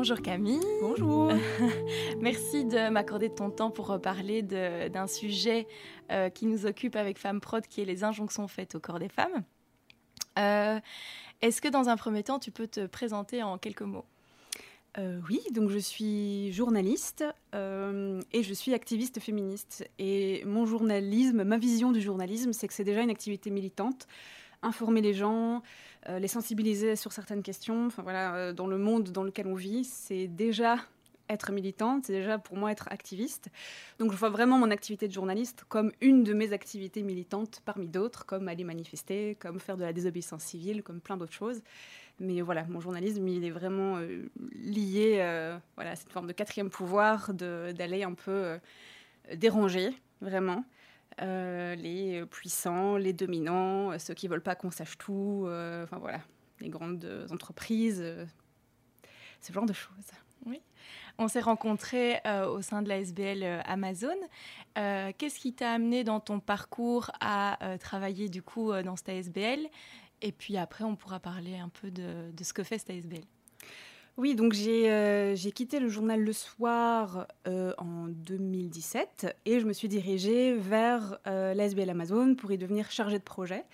[0.00, 0.62] Bonjour Camille.
[0.80, 1.30] Bonjour.
[2.22, 5.66] Merci de m'accorder ton temps pour parler d'un sujet
[6.10, 9.10] euh, qui nous occupe avec Femmes Prod, qui est les injonctions faites au corps des
[9.10, 9.44] femmes.
[10.38, 10.80] Euh,
[11.42, 14.06] est-ce que dans un premier temps, tu peux te présenter en quelques mots?
[14.96, 19.86] Euh, oui, donc je suis journaliste et je suis activiste féministe.
[19.98, 24.06] Et mon journalisme, ma vision du journalisme, c'est que c'est déjà une activité militante
[24.62, 25.62] informer les gens,
[26.08, 27.86] euh, les sensibiliser sur certaines questions.
[27.86, 30.76] Enfin voilà, euh, dans le monde dans lequel on vit, c'est déjà
[31.28, 33.50] être militante, c'est déjà pour moi être activiste.
[33.98, 37.86] Donc je vois vraiment mon activité de journaliste comme une de mes activités militantes parmi
[37.86, 41.62] d'autres, comme aller manifester, comme faire de la désobéissance civile, comme plein d'autres choses.
[42.18, 45.16] Mais voilà, mon journalisme, il est vraiment euh, lié
[45.76, 48.58] voilà, à cette forme de quatrième pouvoir, d'aller un peu
[49.36, 50.64] déranger, vraiment.
[51.20, 55.98] Euh, les puissants, les dominants, euh, ceux qui veulent pas qu'on sache tout, euh, enfin
[55.98, 56.20] voilà,
[56.60, 58.04] les grandes entreprises,
[59.40, 60.10] ce genre de choses.
[60.46, 60.62] Oui.
[61.18, 64.16] On s'est rencontrés au sein de la SBL Amazon.
[64.74, 69.66] Qu'est-ce qui t'a amené dans ton parcours à travailler du coup dans cette ASBL
[70.22, 73.24] Et puis après, on pourra parler un peu de, de ce que fait cette ASBL.
[74.16, 79.72] Oui, donc euh, j'ai quitté le journal Le Soir euh, en 2017 et je me
[79.72, 81.54] suis dirigée vers euh,
[81.88, 83.64] Amazon pour y devenir chargée de projet.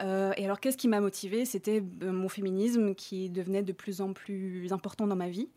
[0.00, 1.44] et alors, qu'est-ce qui m'a motivée?
[1.44, 5.48] C'était mon féminisme qui devenait de plus en plus important dans ma vie.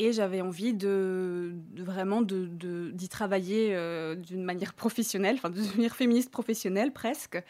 [0.00, 6.30] Et j'avais envie de, vraiment d'y travailler euh, d'une manière professionnelle, enfin de devenir féministe
[6.30, 7.42] professionnelle presque.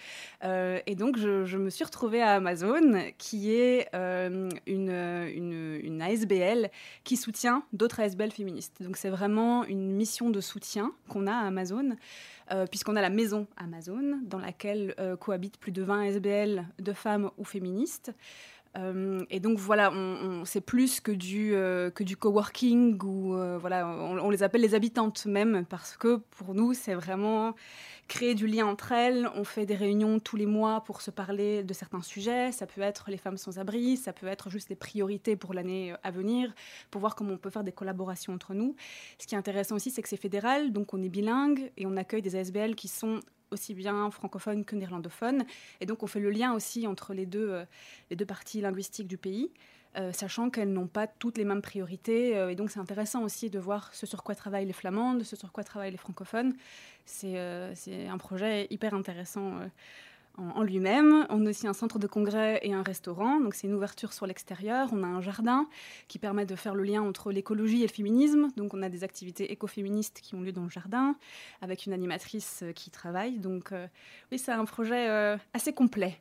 [0.44, 6.70] Euh, et donc je, me suis retrouvée à Amazon, qui est euh, une, une, ASBL
[7.04, 8.82] qui soutient d'autres ASBL féministes.
[8.82, 11.96] Donc c'est vraiment une mission de soutien qu'on a à Amazon.
[12.70, 17.44] puisqu'on a la maison Amazon, dans laquelle cohabitent plus de 20 ASBL de femmes ou
[17.44, 18.14] féministes.
[18.76, 23.58] Euh, et donc voilà, on, c'est plus que du, euh, que du coworking ou euh,
[23.58, 27.54] voilà, on, les appelle les habitantes même parce que pour nous c'est vraiment
[28.08, 29.28] créer du lien entre elles.
[29.34, 32.52] On fait des réunions tous les mois pour se parler de certains sujets.
[32.52, 35.94] Ça peut être les femmes sans abri, ça peut être juste les priorités pour l'année
[36.02, 36.54] à venir,
[36.90, 38.76] pour voir comment on peut faire des collaborations entre nous.
[39.18, 41.96] Ce qui est intéressant aussi, c'est que c'est fédéral, donc on est bilingue et on
[41.96, 43.20] accueille des ASBL qui sont
[43.50, 45.44] aussi bien francophone que néerlandophone.
[45.80, 47.64] Et donc on fait le lien aussi entre les deux, euh,
[48.10, 49.50] les deux parties linguistiques du pays,
[49.96, 52.36] euh, sachant qu'elles n'ont pas toutes les mêmes priorités.
[52.36, 55.36] Euh, et donc c'est intéressant aussi de voir ce sur quoi travaillent les flamandes, ce
[55.36, 56.54] sur quoi travaillent les francophones.
[57.04, 59.54] C'est un projet hyper intéressant
[60.38, 61.26] en, lui-même.
[61.30, 64.26] On a aussi un centre de congrès et un restaurant, donc c'est une ouverture sur
[64.26, 64.88] l'extérieur.
[64.92, 65.68] On a un jardin
[66.06, 68.48] qui permet de faire le lien entre l'écologie et le féminisme.
[68.56, 71.16] Donc on a des activités écoféministes qui ont lieu dans le jardin,
[71.60, 73.38] avec une animatrice euh, qui travaille.
[73.38, 73.86] Donc euh,
[74.30, 76.18] oui, c'est un projet euh, assez complet.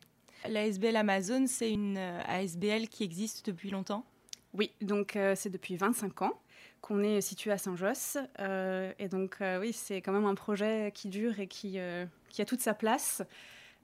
[0.47, 4.05] L'ASBL Amazon, c'est une ASBL qui existe depuis longtemps?
[4.53, 6.39] Oui, donc c'est depuis 25 ans
[6.79, 8.17] qu'on est situé à Saint-Josse.
[8.39, 11.79] et donc oui, c'est quand même un projet qui dure et qui,
[12.29, 13.23] qui a toute sa place.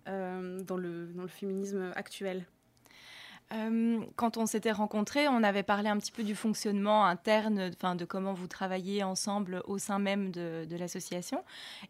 [0.10, 2.46] Euh, dans, le, dans le féminisme actuel.
[3.54, 7.96] Euh, quand on s'était rencontrés, on avait parlé un petit peu du fonctionnement interne, enfin
[7.96, 11.42] de comment vous travaillez ensemble au sein même de, de l'association.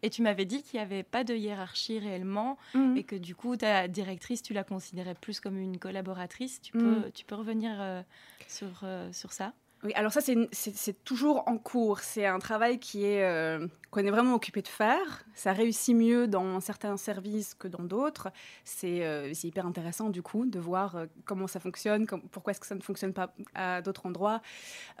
[0.02, 2.96] Et tu m'avais dit qu'il n'y avait pas de hiérarchie réellement mhm.
[2.96, 6.60] et que du coup, ta directrice, tu la considérais plus comme une collaboratrice.
[6.60, 7.12] Tu, peux, mhm.
[7.12, 8.02] tu peux revenir euh,
[8.46, 9.54] sur, sur ça?
[9.84, 11.98] Oui, alors ça, c'est toujours en cours.
[12.00, 15.26] C'est un travail qui est euh, qu'on est vraiment occupé de faire.
[15.34, 18.30] Ça réussit mieux dans certains services que dans d'autres.
[18.64, 22.66] C'est euh, hyper intéressant, du coup, de voir euh, comment ça fonctionne, pourquoi est-ce que
[22.66, 24.40] ça ne fonctionne pas à d'autres endroits.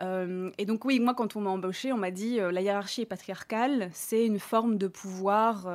[0.02, 3.88] et donc, oui, moi, quand on m'a embauché, on m'a dit la hiérarchie est patriarcale.
[3.94, 5.66] C'est une forme de pouvoir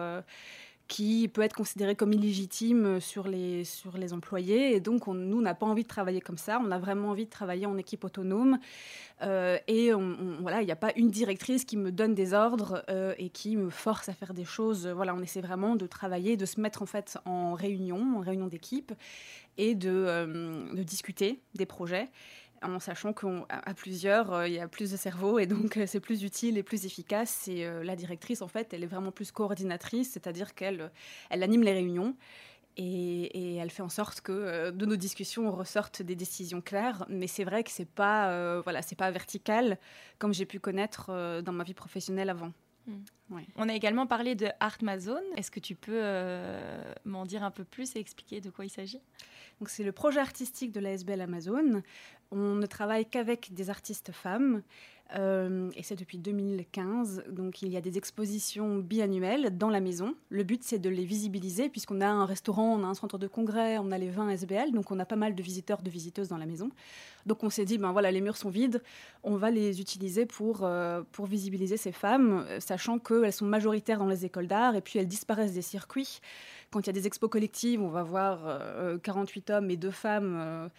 [0.89, 4.75] qui peut être considéré comme illégitime sur les, sur les employés.
[4.75, 6.59] Et donc, on, nous, on n'a pas envie de travailler comme ça.
[6.61, 8.57] On a vraiment envie de travailler en équipe autonome.
[9.21, 9.91] Euh, et
[10.41, 13.55] voilà, il n'y a pas une directrice qui me donne des ordres euh, et qui
[13.55, 14.87] me force à faire des choses.
[14.87, 18.47] Voilà, on essaie vraiment de travailler, de se mettre en fait en réunion, en réunion
[18.47, 18.91] d'équipe
[19.59, 22.09] et euh, de discuter des projets
[22.61, 25.99] en sachant qu'à plusieurs, euh, il y a plus de cerveau et donc euh, c'est
[25.99, 27.47] plus utile et plus efficace.
[27.47, 30.91] Et euh, la directrice, en fait, elle est vraiment plus coordinatrice, c'est-à-dire qu'elle
[31.29, 32.15] elle anime les réunions
[32.77, 37.05] et, elle fait en sorte que de nos discussions ressortent des décisions claires.
[37.09, 39.77] Mais c'est vrai que c'est pas, voilà, c'est pas vertical
[40.17, 42.53] comme j'ai pu connaître dans ma vie professionnelle avant.
[42.87, 43.01] Hmm.
[43.57, 45.25] On a également parlé de Artmazone.
[45.35, 46.01] Est-ce que tu peux
[47.03, 49.01] m'en dire un peu plus et expliquer de quoi il s'agit?
[49.67, 51.81] C'est le projet artistique de l'ASBL Amazon
[52.31, 54.61] on ne travaille qu'avec des artistes femmes.
[55.17, 57.23] Euh, et c'est depuis 2015.
[57.29, 60.13] Donc il y a des expositions biannuelles dans la maison.
[60.29, 63.25] Le but c'est de les visibiliser puisqu'on a un restaurant, on a un centre de
[63.25, 66.27] congrès, on a les 20 SBL, donc on a pas mal de visiteurs, de visiteuses
[66.27, 66.69] dans la maison.
[67.25, 68.83] Donc on s'est dit, ben voilà, les murs sont vides,
[69.23, 73.97] on va les utiliser pour, euh, pour visibiliser ces femmes, euh, sachant qu'elles sont majoritaires
[73.97, 76.21] dans les écoles d'art et puis elles disparaissent des circuits.
[76.71, 78.61] Quand il y a des expos collectives, on va voir
[79.01, 80.69] 48 hommes et deux femmes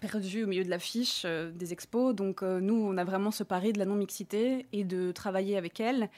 [0.00, 2.12] perdus au milieu de l'affiche des expos.
[2.14, 6.10] Donc nous, on a vraiment ce pari de la non-mixité et de travailler avec elles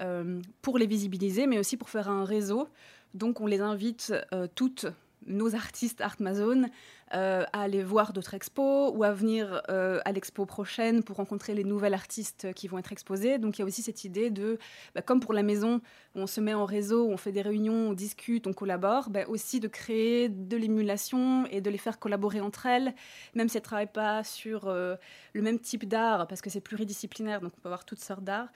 [0.00, 2.68] euh, pour les visibiliser, mais aussi pour faire un réseau.
[3.12, 4.86] Donc on les invite euh, toutes
[5.26, 6.66] nos artistes Art euh,
[7.10, 11.64] à aller voir d'autres expos ou à venir euh, à l'expo prochaine pour rencontrer les
[11.64, 13.38] nouvelles artistes qui vont être exposées.
[13.38, 14.58] Donc il y a aussi cette idée de,
[14.94, 15.80] bah, comme pour la maison,
[16.14, 19.60] on se met en réseau, on fait des réunions, on discute, on collabore, bah, aussi
[19.60, 22.94] de créer de l'émulation et de les faire collaborer entre elles,
[23.34, 24.96] même si elles ne travaillent pas sur euh,
[25.32, 28.48] le même type d'art, parce que c'est pluridisciplinaire, donc on peut avoir toutes sortes d'art,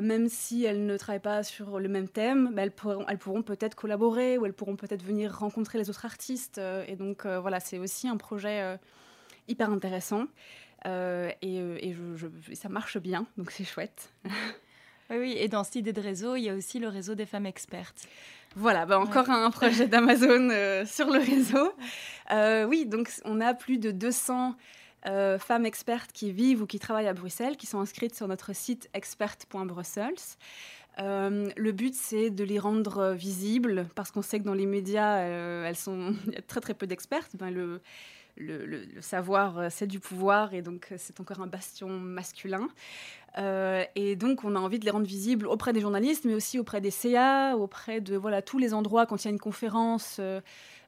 [0.00, 4.38] même si elles ne travaillent pas sur le même thème, bah, elles pourront peut-être collaborer
[4.38, 6.58] ou elles pourront peut-être venir rencontrer les autres artistes.
[6.86, 8.76] et donc voilà, c'est aussi un projet euh,
[9.48, 10.24] hyper intéressant.
[10.86, 14.12] Euh, et, euh, et je, ça marche bien, donc c'est chouette.
[15.10, 17.44] Oui, et dans cette idée de réseau, il y a aussi le réseau des femmes
[17.44, 18.08] expertes.
[18.56, 20.48] Voilà, bah encore un projet d'Amazon
[20.86, 22.66] sur le réseau.
[22.70, 24.56] oui, donc on a plus de 200
[25.04, 28.88] femmes expertes qui vivent ou qui travaillent à Bruxelles, qui sont inscrites sur notre site
[28.94, 30.14] expert.brussels.
[30.98, 35.76] le but, c'est de les rendre visibles parce qu'on sait que dans les médias, elles
[35.76, 37.36] sont, il y a très très peu d'expertes.
[38.36, 42.68] Le, savoir, euh, c'est du pouvoir et donc euh, c'est encore un bastion masculin.
[43.36, 46.58] Euh, et donc, on a envie de les rendre visibles auprès des journalistes, mais aussi
[46.60, 50.20] auprès des CA, auprès de voilà, tous les endroits quand il y a une conférence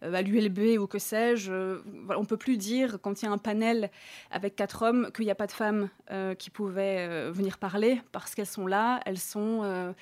[0.01, 1.81] à l'ULB ou que sais-je.
[2.09, 3.91] on ne peut plus dire, quand il y a un panel
[4.31, 5.89] avec quatre hommes, qu'il n'y a pas de femmes
[6.39, 9.95] qui pouvaient venir parler, parce qu'elles sont là, elles sont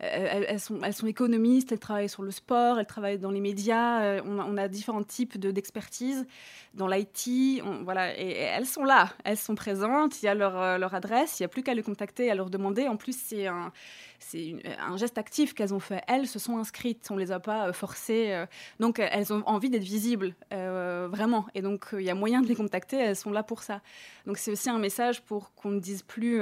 [0.00, 4.02] elles, sont, économistes, elles travaillent sur le sport, elles travaillent dans les médias.
[4.02, 6.26] Euh, on, a, différents types d'expertise
[6.74, 7.62] dans l'IT.
[7.84, 10.22] Voilà, et, elles sont là, elles sont présentes.
[10.22, 12.34] Il y a leur, euh, leur adresse, il n'y a plus qu'à les contacter, à
[12.34, 12.88] leur demander.
[12.88, 13.72] En plus, c'est un,
[14.20, 16.02] c'est un geste actif qu'elles ont fait.
[16.06, 18.44] Elles se sont inscrites, on les a pas euh, forcées.
[18.78, 21.46] donc, elles ont envie d'être visibles, vraiment.
[21.54, 23.80] Et donc, il y a moyen de les contacter, elles sont là pour ça.
[24.26, 26.40] Donc, c'est aussi un message pour qu'on ne dise plus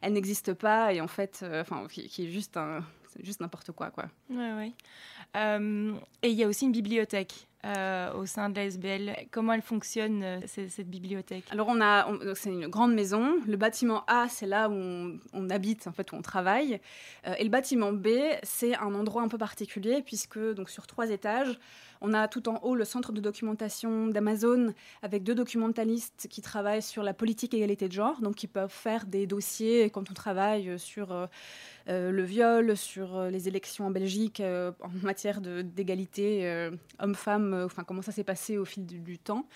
[0.00, 2.84] elles n'existent pas et en fait, enfin, qui, est juste un,
[3.22, 4.04] juste n'importe quoi, quoi.
[4.30, 4.72] Ouais, ouais.
[5.36, 5.92] Euh,
[6.22, 7.46] et il y a aussi une bibliothèque.
[7.64, 9.16] Euh, au sein de la SBL.
[9.30, 11.44] Comment elle fonctionne, euh, cette, bibliothèque?
[11.50, 13.36] Alors, on a, c'est une grande maison.
[13.46, 14.74] Le bâtiment A, c'est là où
[15.32, 16.78] on, habite, en fait, où on travaille.
[17.38, 18.08] et le bâtiment B,
[18.42, 21.58] c'est un endroit un peu particulier, puisque donc, sur trois étages,
[22.00, 26.82] on a tout en haut le centre de documentation d'Amazon avec deux documentalistes qui travaillent
[26.82, 30.78] sur la politique égalité de genre, donc qui peuvent faire des dossiers quand on travaille
[30.78, 31.28] sur
[31.88, 37.84] euh, le viol, sur euh, les élections en Belgique euh, en matière d'égalité homme-femme, enfin
[37.84, 39.46] comment ça s'est passé au fil du, temps.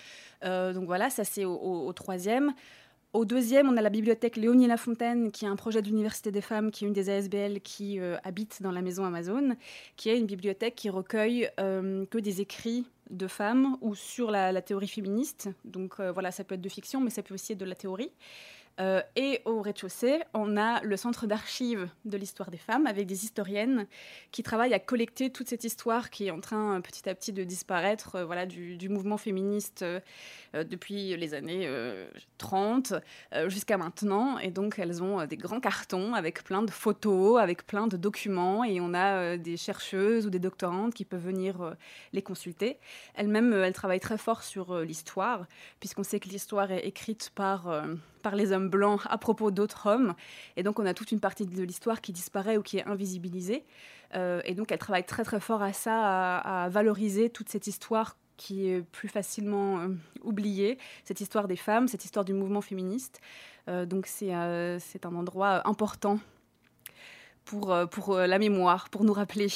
[0.43, 2.53] donc voilà, ça c'est au, troisième.
[3.11, 6.69] Au deuxième, on a la bibliothèque Léonie Lafontaine, qui est un projet d'université des femmes,
[6.69, 9.55] qui est une des ASBL qui habite dans la maison Amazon,
[9.95, 14.61] qui est une bibliothèque qui recueille que des écrits de femmes ou sur la, la
[14.61, 15.49] théorie féministe.
[15.65, 18.11] Donc voilà, ça peut être de fiction, mais ça peut aussi être de la théorie.
[18.79, 23.25] Euh, et au rez-de-chaussée, on a le centre d'archives de l'histoire des femmes avec des
[23.25, 23.87] historiennes
[24.31, 27.33] qui travaillent à collecter toute cette histoire qui est en train euh, petit à petit
[27.33, 29.85] de disparaître euh, voilà, du, mouvement féministe
[30.53, 31.69] depuis les années
[32.39, 32.93] 30
[33.47, 34.39] jusqu'à maintenant.
[34.39, 38.63] Et donc elles ont des grands cartons avec plein de photos, avec plein de documents
[38.63, 41.75] et on a des chercheuses ou des doctorantes qui peuvent venir
[42.13, 42.79] les consulter.
[43.13, 45.45] Elles-mêmes, elles travaillent très fort sur l'histoire
[45.79, 47.67] puisqu'on sait que l'histoire est écrite par
[48.21, 50.13] par les hommes blancs à propos d'autres hommes.
[50.57, 53.65] Et donc, on a toute une partie de l'histoire qui disparaît ou qui est invisibilisée.
[54.15, 58.15] Euh, et donc, elle travaille très, très fort à ça, à, valoriser toute cette histoire
[58.37, 59.89] qui est plus facilement euh,
[60.23, 63.19] oubliée, cette histoire des femmes, cette histoire du mouvement féministe.
[63.67, 64.79] Euh, donc, c'est un
[65.15, 66.19] endroit important
[67.45, 69.49] pour, pour la mémoire, pour nous rappeler.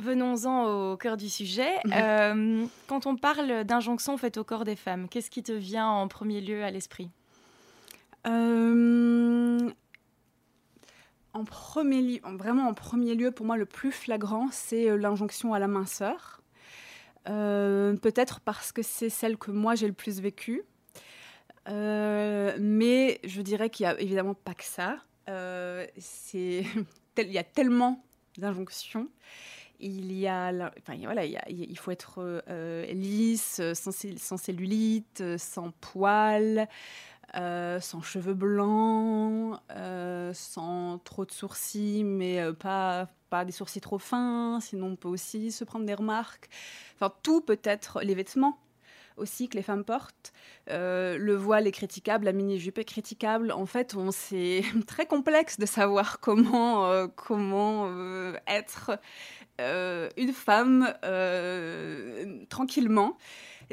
[0.00, 1.78] Venons-en au cœur du sujet.
[1.84, 1.92] Mhm.
[1.92, 6.06] Euh, quand on parle d'injonction faite au corps des femmes, qu'est-ce qui te vient en
[6.06, 7.10] premier lieu à l'esprit?
[8.26, 9.70] Euh,
[11.34, 15.52] En premier lieu, vraiment en premier lieu, pour moi, le plus flagrant, c'est euh, l'injonction
[15.52, 16.37] à la minceur.
[17.28, 20.62] Peut-être parce que c'est celle que moi j'ai le plus vécue.
[21.66, 24.98] mais je dirais qu'il n'y a évidemment pas que ça.
[26.34, 28.04] il y a tellement
[28.38, 29.08] d'injonctions
[29.80, 36.68] il y a, enfin, voilà, il, faut être euh, lisse, sans, cellulite, sans poils,
[37.36, 43.98] euh, sans cheveux blancs, euh, sans trop de sourcils, mais pas, pas des sourcils trop
[43.98, 46.48] fins, sinon on peut aussi se prendre des remarques.
[46.94, 48.58] Enfin, tout peut être les vêtements
[49.16, 50.32] aussi que les femmes portent.
[50.68, 53.50] le voile est critiquable, la mini-jupe est critiquable.
[53.50, 57.90] En fait, c'est très complexe de savoir comment, comment
[58.46, 58.92] être
[59.60, 63.16] euh, une femme euh, tranquillement,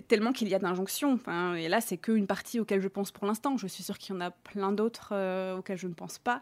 [0.07, 1.19] tellement qu'il y a d'injonctions.
[1.55, 3.55] et là, c'est qu'une partie auquel je pense pour l'instant.
[3.57, 6.41] Je suis sûre qu'il y en a plein d'autres euh, auxquelles je ne pense pas.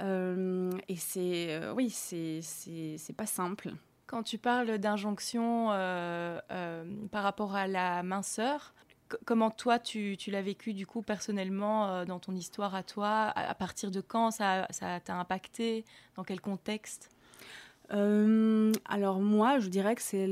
[0.00, 3.72] Et c'est, oui, c'est pas simple.
[4.06, 8.74] Quand tu parles d'injonction par rapport à la minceur,
[9.24, 13.32] comment toi tu, l'as vécu du coup personnellement dans ton histoire à toi?
[13.36, 15.84] À, partir de quand ça t'a impacté?
[16.16, 17.10] Dans quel contexte?
[17.92, 20.28] Euh, alors moi, je dirais que c'est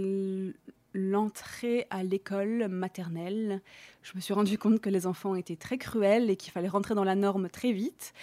[0.94, 3.60] l'entrée à l'école maternelle.
[4.02, 6.94] Je me suis rendu compte que les enfants étaient très cruels et qu'il fallait rentrer
[6.94, 8.14] dans la norme très vite.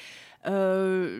[0.47, 1.19] Euh,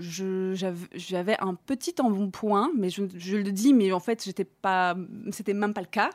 [0.94, 3.02] j'avais un petit embonpoint, mais je,
[3.36, 4.96] le dis, mais en fait, j'étais pas,
[5.32, 6.12] c'était même pas le cas.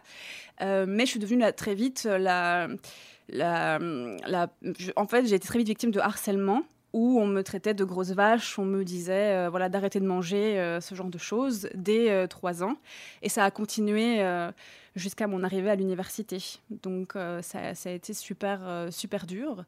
[0.60, 2.68] Euh, mais je suis devenue très vite la
[4.96, 8.10] en fait, j'ai été très vite victime de harcèlement où on me traitait de grosse
[8.10, 12.62] vache, on me disait euh, d'arrêter de manger euh, ce genre de choses dès 3
[12.62, 12.76] euh, ans.
[13.22, 14.24] Et ça a continué
[14.96, 16.38] jusqu'à mon arrivée à l'université.
[16.70, 17.12] Donc
[17.42, 19.64] ça, ça, a été super, super dur.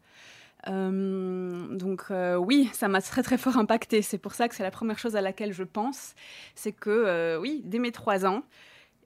[0.67, 2.05] Donc
[2.39, 4.03] oui, ça m'a très très fort impacté.
[4.03, 6.15] C'est pour ça que c'est la première chose à laquelle je pense.
[6.55, 8.43] C'est que oui, dès mes 3 ans,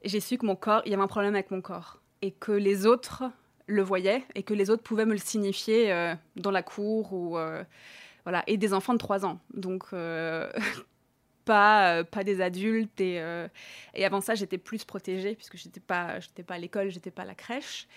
[0.04, 1.98] j'ai su que mon corps, il y avait un problème avec mon corps.
[2.22, 3.24] Et que les autres
[3.66, 7.38] le voyaient et que les autres pouvaient me le signifier dans la cour ou
[8.26, 9.38] voilà, et des enfants de 3 ans.
[9.54, 10.50] Donc, euh,
[11.46, 13.00] pas, euh, pas des adultes.
[13.00, 13.48] Et, euh,
[13.94, 17.22] et avant ça, j'étais plus protégée, puisque je n'étais pas, pas à l'école, j'étais pas
[17.22, 17.88] à la crèche.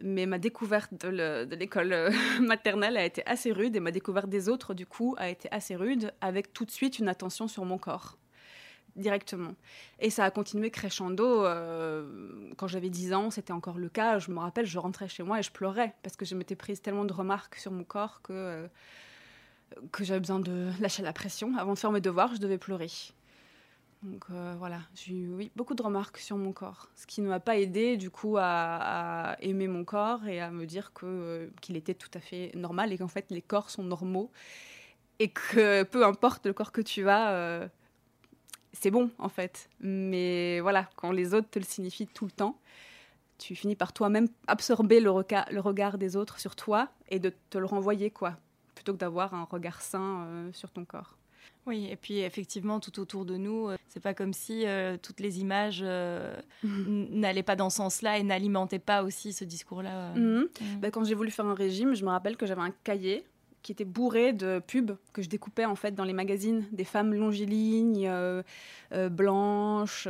[0.00, 4.74] Mais ma découverte de l'école maternelle a été assez rude, et ma découverte des autres,
[4.74, 8.16] du coup, a été assez rude, avec tout de suite une attention sur mon corps
[8.94, 9.54] directement.
[10.00, 11.44] Et ça a continué crescendo.
[12.56, 14.18] quand j'avais 10 ans, c'était encore le cas.
[14.18, 16.82] Je me rappelle, je rentrais chez moi et je pleurais parce que je m'étais prise
[16.82, 18.68] tellement de remarques sur mon corps que
[19.92, 21.56] que j'avais besoin de lâcher la pression.
[21.56, 22.90] Avant de faire mes devoirs, je devais pleurer.
[24.02, 27.28] Donc euh, voilà, j'ai eu oui, beaucoup de remarques sur mon corps, ce qui ne
[27.28, 31.48] m'a pas aidé du coup à, aimer mon corps et à me dire que euh,
[31.60, 34.30] qu'il était tout à fait normal et qu'en fait les corps sont normaux
[35.18, 37.68] et que peu importe le corps que tu as, euh,
[38.72, 39.68] c'est bon en fait.
[39.80, 42.56] Mais voilà, quand les autres te le signifient tout le temps,
[43.38, 45.10] tu finis par toi-même absorber le,
[45.50, 48.36] le regard des autres sur toi et de te le renvoyer quoi
[48.78, 51.16] plutôt que d'avoir un regard sain euh, sur ton corps.
[51.66, 55.18] Oui, et puis effectivement, tout autour de nous, euh, c'est pas comme si euh, toutes
[55.18, 55.82] les images
[56.62, 60.14] n'allaient pas dans ce sens-là et n'alimentaient pas aussi ce discours-là.
[60.14, 60.48] Mhm.
[60.80, 63.26] Bah, quand j'ai voulu faire un régime, je me rappelle que j'avais un cahier
[63.62, 67.12] qui était bourré de pubs que je découpais en fait dans les magazines, des femmes
[67.12, 68.08] longilignes,
[69.10, 70.06] blanches,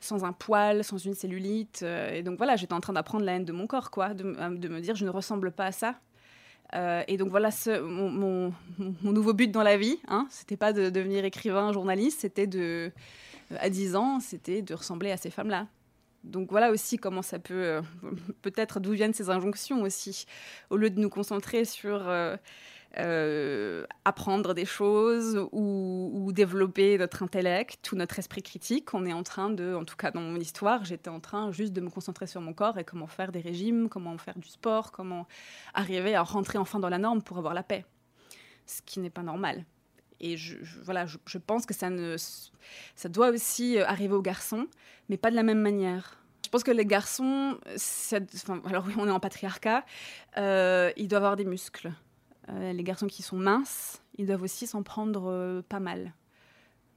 [0.00, 1.82] sans un poil, sans une cellulite.
[1.82, 4.68] et donc voilà, j'étais en train d'apprendre la haine de mon corps, quoi, de, de,
[4.68, 5.94] me dire je ne ressemble pas à ça.
[6.74, 7.50] Euh, et donc voilà
[7.82, 8.52] mon,
[9.02, 9.98] nouveau but dans la vie.
[10.08, 12.90] Hein, c'était pas de devenir écrivain, journaliste, c'était de,
[13.58, 15.66] à 10 ans, c'était de ressembler à ces femmes-là.
[16.24, 17.82] Donc voilà aussi comment ça peut, euh,
[18.42, 20.26] peut-être d'où viennent ces injonctions aussi.
[20.70, 22.36] Au lieu de nous concentrer sur euh,
[22.98, 28.94] euh, apprendre des choses ou, développer notre intellect ou notre esprit critique.
[28.94, 31.72] On est en train de, en tout cas dans mon histoire, j'étais en train juste
[31.72, 34.92] de me concentrer sur mon corps et comment faire des régimes, comment faire du sport,
[34.92, 35.26] comment
[35.74, 37.84] arriver à rentrer enfin dans la norme pour avoir la paix.
[38.66, 39.64] Ce qui n'est pas normal.
[40.20, 42.16] Et je, voilà, je, pense que ça, ne,
[42.94, 44.68] ça doit aussi euh, arriver aux garçons,
[45.08, 46.18] mais pas de la même manière.
[46.44, 47.58] Je pense que les garçons,
[48.66, 49.84] alors oui, on est en patriarcat,
[50.36, 51.92] euh, ils doivent avoir des muscles.
[52.48, 56.12] Euh, les garçons qui sont minces, ils doivent aussi s'en prendre euh, pas mal.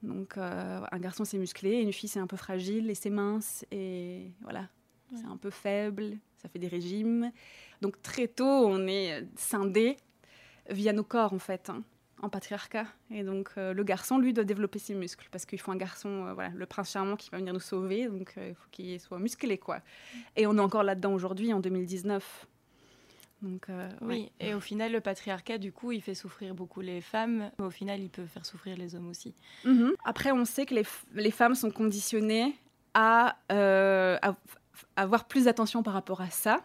[0.04, 3.66] Donc euh, un garçon c'est musclé, une fille c'est un peu fragile et c'est mince
[3.72, 4.68] et voilà,
[5.16, 7.32] c'est un peu faible, ça fait des régimes.
[7.82, 9.98] Donc très tôt on est scindé
[10.70, 11.70] via nos corps en fait.
[11.70, 11.84] Hein,
[12.22, 12.86] en patriarcat.
[13.12, 16.50] Et donc, le garçon, lui, doit développer ses muscles parce qu'il faut un garçon, voilà,
[16.56, 18.08] le prince charmant qui va venir nous sauver.
[18.08, 19.82] Donc, il faut qu'il soit musclé, quoi.
[20.38, 22.48] Et on est encore là-dedans aujourd'hui, en 2019.
[23.42, 27.02] Donc, euh, oui, et au final, le patriarcat, du coup, il fait souffrir beaucoup les
[27.02, 29.34] femmes, mais au final, il peut faire souffrir les hommes aussi.
[29.66, 29.94] Mhm.
[30.06, 32.56] Après, on sait que les, les, femmes sont conditionnées
[32.94, 34.18] à, euh,
[34.96, 36.64] avoir plus d'attention par rapport à ça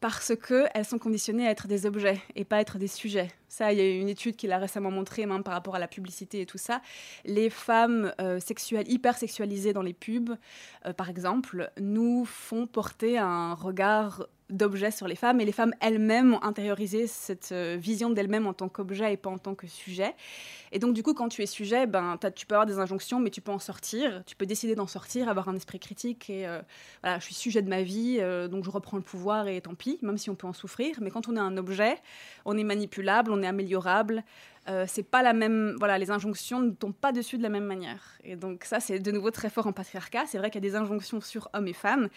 [0.00, 3.28] parce qu'elles sont conditionnées à être des objets et pas être des sujets.
[3.48, 5.88] Ça, il y a une étude qui l'a récemment montré, même par rapport à la
[5.88, 6.82] publicité et tout ça.
[7.24, 10.36] Les femmes euh, sexuelles, hyper sexualisées dans les pubs,
[10.98, 16.34] par exemple, nous font porter un regard d'objets sur les femmes et les femmes elles-mêmes
[16.34, 20.14] ont intériorisé cette euh, vision d'elles-mêmes en tant qu'objet et pas en tant que sujet.
[20.72, 23.30] Et donc du coup quand tu es sujet, ben, tu peux avoir des injonctions mais
[23.30, 26.46] tu peux en sortir, tu peux décider d'en sortir, avoir un esprit critique et
[27.02, 29.98] voilà, je suis sujet de ma vie donc je reprends le pouvoir et tant pis,
[30.02, 30.96] même si on peut en souffrir.
[31.00, 31.96] Mais quand on est un objet,
[32.44, 34.24] on est manipulable, on est améliorable.
[34.68, 35.76] Euh, c'est pas la même.
[35.78, 38.18] Voilà, les injonctions ne tombent pas dessus de la même manière.
[38.24, 40.24] Et donc, ça, c'est de nouveau très fort en patriarcat.
[40.26, 42.08] C'est vrai qu'il y a des injonctions sur hommes et femmes,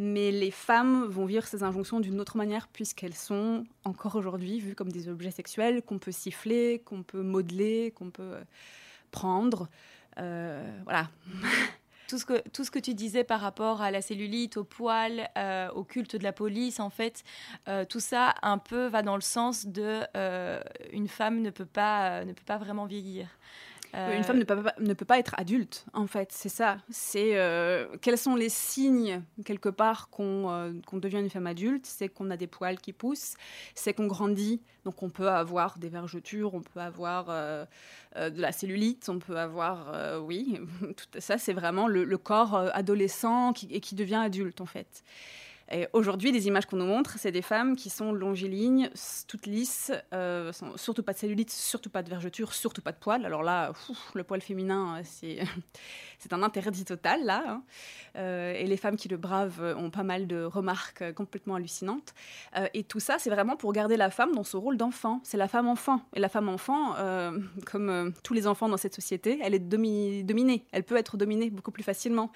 [0.00, 4.74] mais les femmes vont vivre ces injonctions d'une autre manière, puisqu'elles sont encore aujourd'hui vues
[4.74, 8.42] comme des objets sexuels qu'on peut siffler, qu'on peut modeler, qu'on peut euh,
[9.10, 9.68] prendre.
[10.18, 11.10] Euh, voilà.
[12.08, 15.28] tout ce, que, tout ce que tu disais par rapport à la cellulite, au poil,
[15.36, 17.22] euh, au culte de la police, en fait,
[17.90, 20.00] tout ça un peu va dans le sens de
[20.92, 23.28] une femme ne peut pas, ne peut pas vraiment vieillir.
[23.92, 24.44] Une femme ne
[24.94, 26.78] peut, pas, être adulte, en fait, c'est ça.
[26.90, 27.36] C'est
[28.00, 31.86] quels sont les signes quelque part qu'on devient une femme adulte?
[31.86, 33.34] C'est qu'on a des poils qui poussent,
[33.74, 37.26] c'est qu'on grandit, donc on peut avoir des vergetures, on peut avoir
[38.16, 42.56] euh, de la cellulite, on peut avoir, euh, oui, tout ça, c'est vraiment le, corps
[42.56, 45.04] euh, adolescent qui devient adulte en fait.
[45.92, 48.90] Aujourd'hui, les images qu'on nous montre, c'est des femmes qui sont longilignes,
[49.28, 49.92] toutes lisses,
[50.76, 53.24] surtout pas de cellulite, surtout pas de vergeture, surtout pas de poils.
[53.24, 53.72] Alors là,
[54.14, 55.38] le poil féminin, c'est
[56.18, 57.44] c'est un interdit total là.
[57.46, 57.62] Hein.
[58.54, 62.14] et les femmes qui le bravent ont pas mal de remarques complètement hallucinantes.
[62.74, 65.20] et tout ça, c'est vraiment pour garder la femme dans son rôle d'enfant.
[65.22, 66.00] C'est la femme enfant.
[66.14, 66.96] Et la femme enfant,
[67.66, 70.64] comme euh, tous les enfants dans cette société, elle est dominée.
[70.72, 72.30] Elle peut être dominée beaucoup plus facilement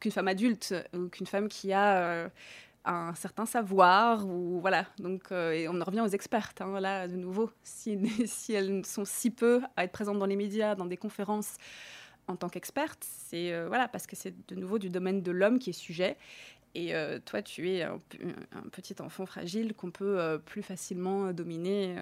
[0.00, 2.28] qu'une femme adulte ou qu'une femme qui a euh,
[2.92, 4.26] un certain savoir.
[4.26, 4.86] Ou, voilà.
[4.98, 6.60] Donc, euh, et on en revient aux expertes.
[6.60, 7.98] Hein, là, de nouveau, si,
[8.52, 11.56] elles sont si peu à être présentes dans les médias, dans des conférences
[12.26, 15.70] en tant qu'expertes, c'est voilà, parce que c'est de nouveau du domaine de l'homme qui
[15.70, 16.18] est sujet.
[16.74, 16.92] Et
[17.24, 17.98] toi, tu es un,
[18.70, 21.96] petit enfant fragile qu'on peut plus facilement dominer.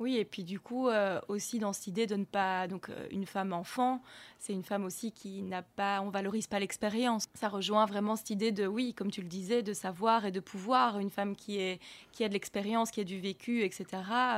[0.00, 2.66] Oui, et puis du coup, euh, aussi dans cette idée de ne pas.
[2.66, 4.00] Donc, euh, une femme enfant,
[4.38, 6.00] c'est une femme aussi qui n'a pas.
[6.00, 7.26] On valorise pas l'expérience.
[7.34, 10.40] Ça rejoint vraiment cette idée de, oui, comme tu le disais, de savoir et de
[10.40, 10.98] pouvoir.
[10.98, 11.80] Une femme qui, est,
[12.12, 13.84] qui a de l'expérience, qui a du vécu, etc.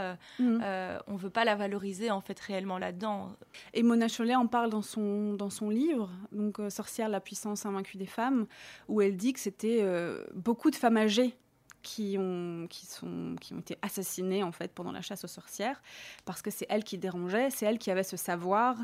[0.00, 1.00] Euh, mhm.
[1.06, 3.30] on veut pas la valoriser, en fait, réellement là-dedans.
[3.72, 7.98] Et Mona Chollet en parle dans son, dans son livre, donc Sorcière, la puissance invaincue
[7.98, 8.46] des femmes,
[8.88, 9.86] où elle dit que c'était
[10.34, 11.36] beaucoup de femmes âgées
[11.82, 15.82] qui ont, qui, sont, qui ont été assassinées en fait pendant la chasse aux sorcières
[16.24, 18.76] parce que c'est elle qui dérangeait, c'est elle qui avait ce savoir.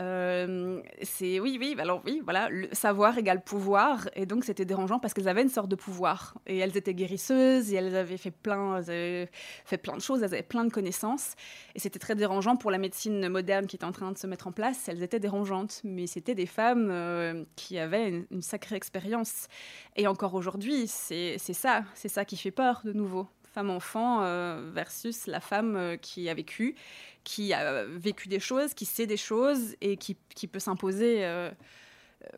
[0.00, 4.98] Euh, c'est oui, oui, alors oui, voilà, le savoir égale pouvoir et donc c'était dérangeant
[4.98, 8.30] parce qu'elles avaient une sorte de pouvoir et elles étaient guérisseuses et elles avaient fait
[8.30, 11.34] plein, fait plein de choses, elles avaient plein de connaissances
[11.74, 14.46] et c'était très dérangeant pour la médecine moderne qui était en train de se mettre
[14.46, 14.88] en place.
[14.88, 19.46] Elles étaient dérangeantes, mais c'était des femmes euh, qui avaient une sacrée expérience
[19.96, 23.28] et encore aujourd'hui, c'est ça, c'est ça qui fait peur de nouveau.
[23.52, 26.74] Femme-enfant euh, versus la femme euh, qui a vécu,
[27.22, 31.50] qui a vécu des choses, qui sait des choses et qui, qui peut s'imposer, euh,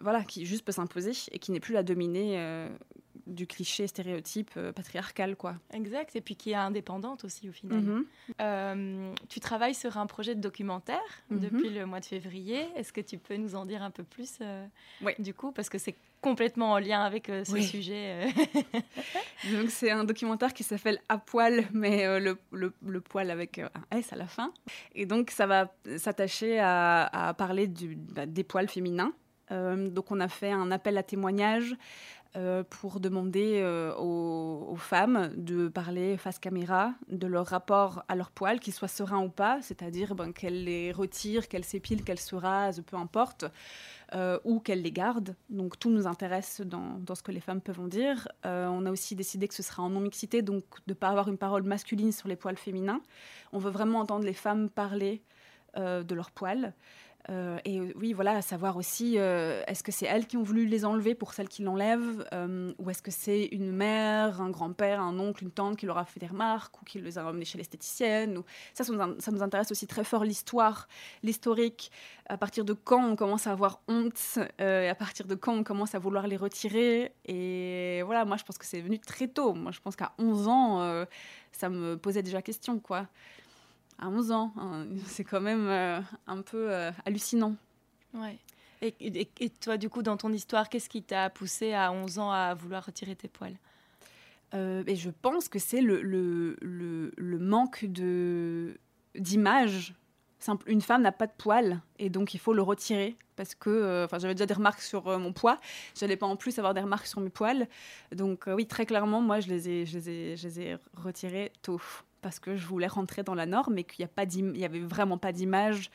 [0.00, 2.68] voilà, qui juste peut s'imposer et qui n'est plus la dominée
[3.26, 5.56] du cliché stéréotype patriarcal, quoi.
[5.72, 7.80] Exact, et puis qui est indépendante aussi au final.
[8.38, 9.14] Mhm.
[9.28, 11.40] tu travailles sur un projet de documentaire mhm.
[11.40, 12.66] depuis le mois de février.
[12.76, 14.38] Est-ce que tu peux nous en dire un peu plus
[15.02, 15.12] Oui.
[15.18, 18.24] Du coup, parce que c'est complètement en lien avec euh, ce sujet.
[18.24, 18.80] Euh.
[19.52, 23.68] Donc c'est un documentaire qui s'appelle À poil, mais euh, le, le, poil avec un
[23.90, 24.50] S à la fin.
[24.94, 29.12] Et donc ça va s'attacher à, parler du, bah, des poils féminins.
[29.50, 31.76] donc on a fait un appel à témoignages
[32.70, 33.62] pour demander
[33.98, 38.88] aux, aux, femmes de parler face caméra de leur rapport à leurs poils, qu'ils soient
[38.88, 43.44] sereins ou pas, c'est-à-dire ben, qu'elles les retirent, qu'elles s'épilent, qu'elles se rasent, peu importe.
[44.14, 45.34] Euh, ou qu'elles les gardent.
[45.50, 48.28] Donc tout nous intéresse dans, ce que les femmes peuvent en dire.
[48.46, 51.28] Euh, on a aussi décidé que ce sera en non-mixité, donc de ne pas avoir
[51.28, 53.00] une parole masculine sur les poils féminins.
[53.52, 55.20] On veut vraiment entendre les femmes parler
[55.76, 56.74] euh, de leurs poils.
[57.30, 60.84] Euh, et oui, voilà, savoir aussi, euh, est-ce que c'est elles qui ont voulu les
[60.84, 65.18] enlever pour celles qui l'enlèvent euh, Ou est-ce que c'est une mère, un grand-père, un
[65.18, 67.56] oncle, une tante qui leur a fait des remarques ou qui les a emmenés chez
[67.56, 68.44] l'esthéticienne ou...
[68.74, 70.88] ça, ça nous, intéresse aussi très fort, l'histoire,
[71.22, 71.90] l'historique.
[72.26, 75.62] À partir de quand on commence à avoir honte et à partir de quand on
[75.62, 77.12] commence à vouloir les retirer.
[77.26, 79.52] Et voilà, moi, je pense que c'est venu très tôt.
[79.52, 81.04] Moi, je pense qu'à 11 ans,
[81.52, 83.08] ça me posait déjà question, quoi
[83.98, 84.52] à 11 ans.
[84.56, 84.86] Hein.
[85.06, 87.56] C'est quand même euh, un peu euh, hallucinant.
[88.14, 88.38] Ouais.
[88.82, 92.52] Et, toi, du coup, dans ton histoire, qu'est-ce qui t'a poussé à 11 ans à
[92.52, 93.56] vouloir retirer tes poils?
[94.52, 96.56] Euh, et je pense que c'est le, le,
[97.16, 98.78] le, manque de
[99.14, 99.94] d'image.
[100.66, 104.18] Une femme n'a pas de poils et donc il faut le retirer parce que, enfin,
[104.18, 105.58] j'avais déjà des remarques sur mon poids,
[105.98, 107.66] j'allais pas en plus avoir des remarques sur mes poils.
[108.12, 111.50] Donc oui, très clairement, moi, je les ai, je les ai, je les ai retirés
[111.62, 111.80] tôt
[112.24, 114.08] parce que je voulais rentrer dans la norme et qu'il
[114.42, 115.90] n'y avait vraiment pas d'image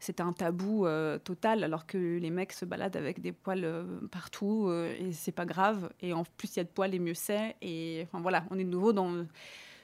[0.00, 3.84] c'était un tabou euh, total, alors que les mecs se baladent avec des poils euh,
[4.10, 5.90] partout euh, et c'est pas grave.
[6.00, 7.54] Et en plus, il y a de poils et mieux c'est.
[7.60, 9.26] Et enfin voilà, on est de nouveau dans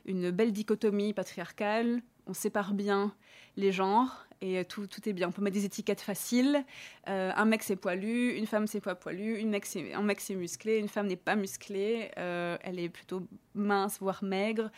[0.07, 2.01] une belle dichotomie patriarcale.
[2.27, 3.15] On sépare bien
[3.57, 5.29] les genres et tout, tout est bien.
[5.29, 6.65] On peut mettre des étiquettes faciles.
[7.07, 10.79] un mec c'est poilu, une femme c'est pas poilu, une mec un mec c'est musclé,
[10.79, 13.23] une femme n'est pas musclée, elle est plutôt
[13.55, 14.71] mince voire maigre.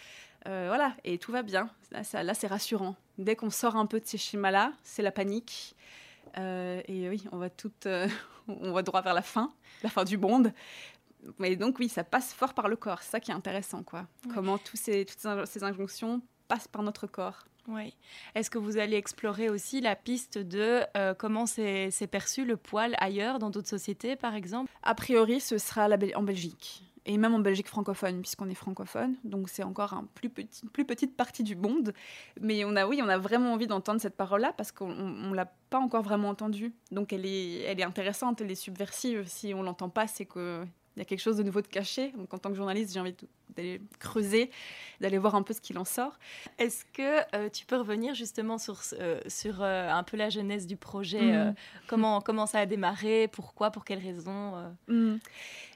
[0.45, 1.71] Voilà, et tout va bien.
[1.91, 2.97] Là, là c'est rassurant.
[3.19, 5.75] Dès qu'on sort un peu de ces schémas-là, c'est la panique.
[6.37, 8.09] Euh, et oui, on va tout, euh,
[8.49, 10.53] on va droit vers la fin, la fin du monde.
[11.39, 13.03] Mais donc oui, ça passe fort par le corps.
[13.03, 14.07] C'est ça qui est intéressant, quoi.
[14.33, 17.45] Comment tous ces, toutes ces injonctions passent par notre corps.
[17.67, 17.95] Oui.
[18.35, 22.95] Est-ce que vous allez explorer aussi la piste de euh, comment c'est perçu le poil
[22.99, 24.71] ailleurs, dans d'autres sociétés, par exemple?
[24.83, 29.17] A priori, ce sera la en Belgique et même en Belgique francophone, puisqu'on est francophone.
[29.25, 31.95] Donc c'est encore une plus, petit, plus petite partie du monde.
[32.41, 35.51] Mais on a, oui, on a vraiment envie d'entendre cette parole-là parce qu'on ne l'a
[35.71, 36.75] pas encore vraiment entendue.
[36.93, 39.25] Donc elle est, elle est intéressante, elle est subversive.
[39.27, 40.69] Si on l'entend pas, c'est qu'il
[40.99, 42.13] y a quelque chose de nouveau de caché.
[42.13, 43.17] Donc en tant que journaliste, j'ai envie
[43.57, 44.51] d'aller creuser,
[45.01, 46.19] d'aller voir un peu ce qu'il en sort.
[46.59, 50.67] Est-ce que euh, tu peux revenir justement sur, euh, sur euh, un peu la genèse
[50.67, 51.55] du projet mmh.
[51.87, 54.55] comment, comment ça a démarré Pourquoi Pour quelles raisons
[54.89, 55.17] mmh.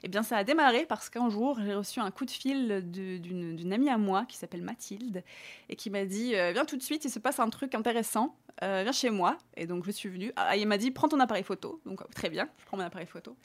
[0.03, 3.73] Eh bien, ça a démarré parce qu'un jour, j'ai reçu un coup de fil d'une
[3.73, 5.23] amie à moi qui s'appelle Mathilde
[5.69, 8.91] et qui m'a dit Viens tout de suite, il se passe un truc intéressant, viens
[8.91, 9.37] chez moi.
[9.55, 10.33] Et donc, je suis venue.
[10.35, 11.79] Ah, il m'a dit Prends ton appareil photo.
[11.85, 13.35] Donc, très bien, je prends mon appareil photo.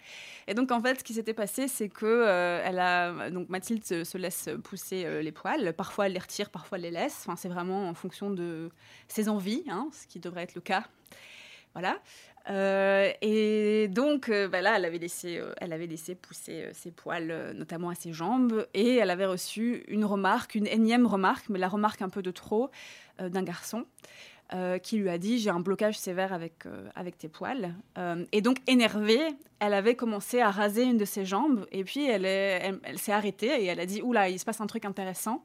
[0.48, 4.17] Et donc, en fait, ce qui s'était passé, c'est que elle a, donc, Mathilde se,
[4.18, 5.72] laisse pousser les poils.
[5.74, 7.24] Parfois, elle les retire, parfois, elle les laisse.
[7.26, 8.70] Enfin, c'est vraiment en fonction de
[9.08, 10.84] ses envies, hein, ce qui devrait être le cas.
[11.74, 12.00] Voilà.
[12.50, 17.52] Euh, et donc, euh, bah elle avait laissé, euh, elle avait laissé pousser ses poils,
[17.54, 21.68] notamment à ses jambes, et elle avait reçu une remarque, une énième remarque, mais la
[21.68, 22.70] remarque un peu de trop,
[23.18, 23.84] d'un garçon.
[24.82, 27.74] Qui lui a dit j'ai un blocage sévère avec, avec tes poils.
[28.32, 29.20] et donc énervée,
[29.60, 33.12] elle avait commencé à raser une de ses jambes et puis elle, elle, elle s'est
[33.12, 35.44] arrêtée et elle a dit oula il se passe un truc intéressant.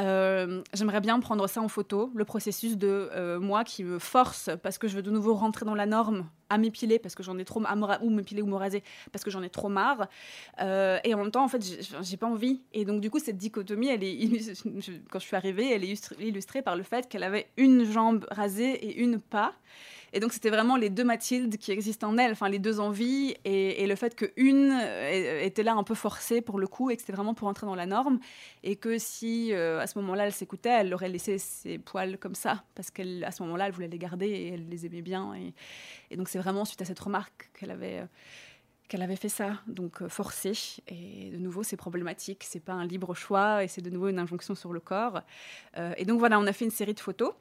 [0.00, 4.48] Euh, j'aimerais bien prendre ça en photo, le processus de euh, moi qui me force
[4.62, 7.36] parce que je veux de nouveau rentrer dans la norme à m'épiler parce que j'en
[7.38, 7.62] ai trop
[8.00, 10.08] ou m'épiler ou me raser parce que j'en ai trop marre.
[10.60, 11.62] Euh, et en même temps en fait
[12.02, 12.62] j'ai pas envie.
[12.72, 14.62] Et donc du coup cette dichotomie elle est
[15.10, 18.72] quand je suis arrivée elle est illustrée par le fait qu'elle avait une jambe rasée
[18.72, 19.52] et une pas
[20.14, 23.34] et donc, c'était vraiment les deux Mathilde qui existent en elle, enfin, les deux envies,
[23.44, 27.00] et, le fait qu'une euh, était là un peu forcée pour le coup, et que
[27.00, 28.18] c'était vraiment pour entrer dans la norme,
[28.62, 32.34] et que si euh, à ce moment-là elle s'écoutait, elle aurait laissé ses poils comme
[32.34, 35.32] ça, parce qu'à ce moment-là, elle voulait les garder et elle les aimait bien.
[36.10, 38.00] Et, donc, c'est vraiment suite à cette remarque qu'elle avait.
[38.00, 38.06] Euh,
[38.88, 40.52] qu'elle avait fait ça, donc forcée.
[40.86, 42.44] Et de nouveau, c'est problématique.
[42.46, 45.22] C'est pas un libre choix et c'est de nouveau une injonction sur le corps.
[45.96, 47.32] et donc voilà, on a fait une série de photos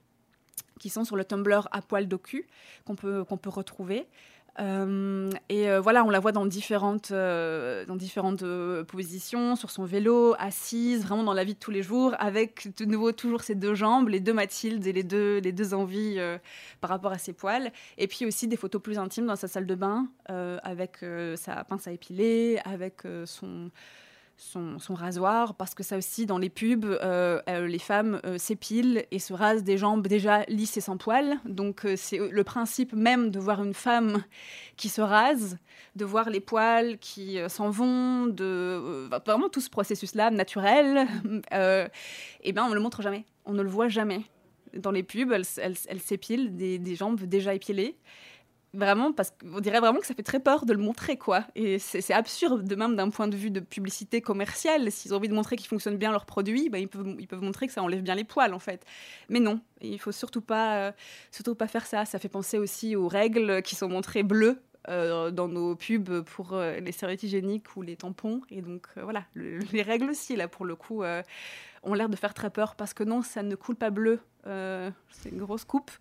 [0.79, 2.47] qui sont sur le Tumblr à poil docu
[2.85, 4.07] qu'on peut, qu'on peut retrouver.
[4.59, 8.43] Euh, et euh, voilà, on la voit dans différentes, euh, dans différentes
[8.87, 12.85] positions, sur son vélo, assise, vraiment dans la vie de tous les jours, avec de
[12.85, 16.19] nouveau toujours ses deux jambes, les deux Mathilde et les deux, les deux envies
[16.81, 17.71] par rapport à ses poils.
[17.97, 20.97] Et puis aussi des photos plus intimes dans sa salle de bain, avec
[21.35, 23.71] sa pince à épiler, avec son
[24.41, 29.05] son, rasoir, parce que ça aussi, dans les pubs, euh, euh, les femmes euh, s'épilent
[29.11, 31.37] et se rasent des jambes déjà lisses et sans poils.
[31.45, 34.23] Donc c'est le principe même de voir une femme
[34.77, 35.57] qui se rase,
[35.95, 41.07] de voir les poils qui s'en vont, de vraiment tout ce processus-là naturel,
[41.51, 44.23] et ben on ne le montre jamais, on ne le voit jamais.
[44.73, 47.95] Dans les pubs, elles, s'épilent des, des jambes déjà épilées
[48.73, 51.43] vraiment parce qu'on dirait vraiment que ça fait très peur de le montrer quoi.
[51.55, 54.91] Et c'est absurde de même d'un point de vue de publicité commerciale.
[54.91, 57.41] S'ils ont envie de montrer qu'ils fonctionnent bien leurs produits bah, ils, peuvent, ils peuvent
[57.41, 58.85] montrer que ça enlève bien les poils en fait.
[59.29, 60.91] Mais non il faut surtout pas euh,
[61.31, 62.05] surtout pas faire ça.
[62.05, 66.53] Ça fait penser aussi aux règles qui sont montrées bleues euh, dans nos pubs pour
[66.53, 68.41] euh, les serviettes hygiéniques ou les tampons.
[68.49, 71.03] Et donc voilà les règles aussi là pour le coup
[71.83, 74.19] ont l'air de faire très peur parce que non ça ne coule pas bleu.
[74.45, 75.91] C'est une grosse coupe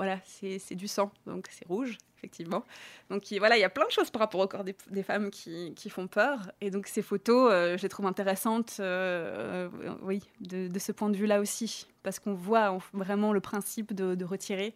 [0.00, 2.64] voilà, c'est du sang, donc c'est rouge, effectivement.
[3.10, 5.90] Donc voilà, il y a plein de choses par rapport au corps des, femmes qui,
[5.90, 6.52] font peur.
[6.62, 11.10] Et donc ces photos, euh, je les trouve intéressantes, euh, euh, oui, de, ce point
[11.10, 14.74] de vue-là aussi, parce qu'on voit vraiment le principe de, retirer.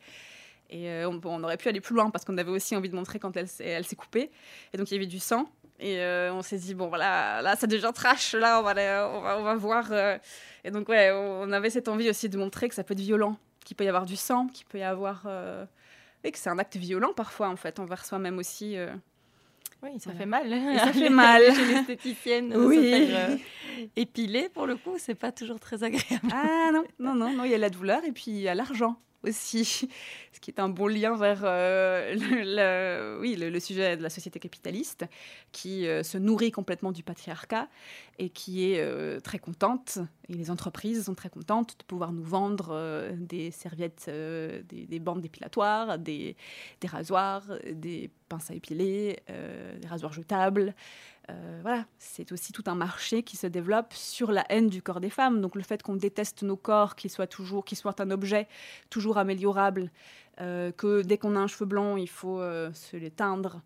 [0.68, 3.34] Et on, aurait pu aller plus loin parce qu'on avait aussi envie de montrer quand
[3.38, 4.30] elle, elle s'est coupée.
[4.74, 5.50] Et donc il y avait du sang.
[5.80, 9.38] Et on s'est dit, bon, voilà, là, ça devient trash, là, on va, on va,
[9.38, 9.90] on va voir.
[10.64, 13.38] Et donc, ouais, on avait cette envie aussi de montrer que ça peut être violent,
[13.64, 15.26] qu'il peut y avoir du sang, qu'il peut y avoir.
[16.22, 18.76] et que c'est un acte violent parfois, en fait, envers soi-même aussi.
[19.84, 20.48] Oui, ça fait mal.
[20.78, 21.42] ça fait mal.
[21.54, 22.90] Chez l'esthéticienne, oui.
[22.90, 23.36] faire euh,
[23.96, 26.28] épiler, pour le coup, c'est pas toujours très agréable.
[26.32, 28.54] Ah non, non, non, non, il y a la douleur et puis il y a
[28.54, 28.96] l'argent
[29.26, 29.64] aussi,
[30.32, 34.38] ce qui est un bon lien vers euh, le, oui, le, sujet de la société
[34.38, 35.04] capitaliste
[35.52, 37.68] qui euh, se nourrit complètement du patriarcat
[38.18, 42.22] et qui est euh, très contente, et les entreprises sont très contentes de pouvoir nous
[42.22, 46.36] vendre des serviettes, des, bandes dépilatoires, des,
[46.86, 50.74] rasoirs, des pinces à épiler, des rasoirs jetables.
[51.30, 55.00] Euh, voilà, c'est aussi tout un marché qui se développe sur la haine du corps
[55.00, 55.40] des femmes.
[55.40, 58.46] Donc le fait qu'on déteste nos corps, qu'ils soient toujours, qu'ils soient un objet
[58.90, 59.90] toujours améliorable,
[60.40, 63.62] euh, que dès qu'on a un cheveu blanc, il faut euh, se les teindre.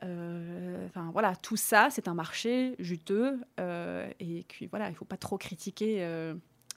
[0.00, 5.38] Enfin voilà, tout ça, c'est un marché juteux et puis voilà, il faut pas trop
[5.38, 6.32] critiquer,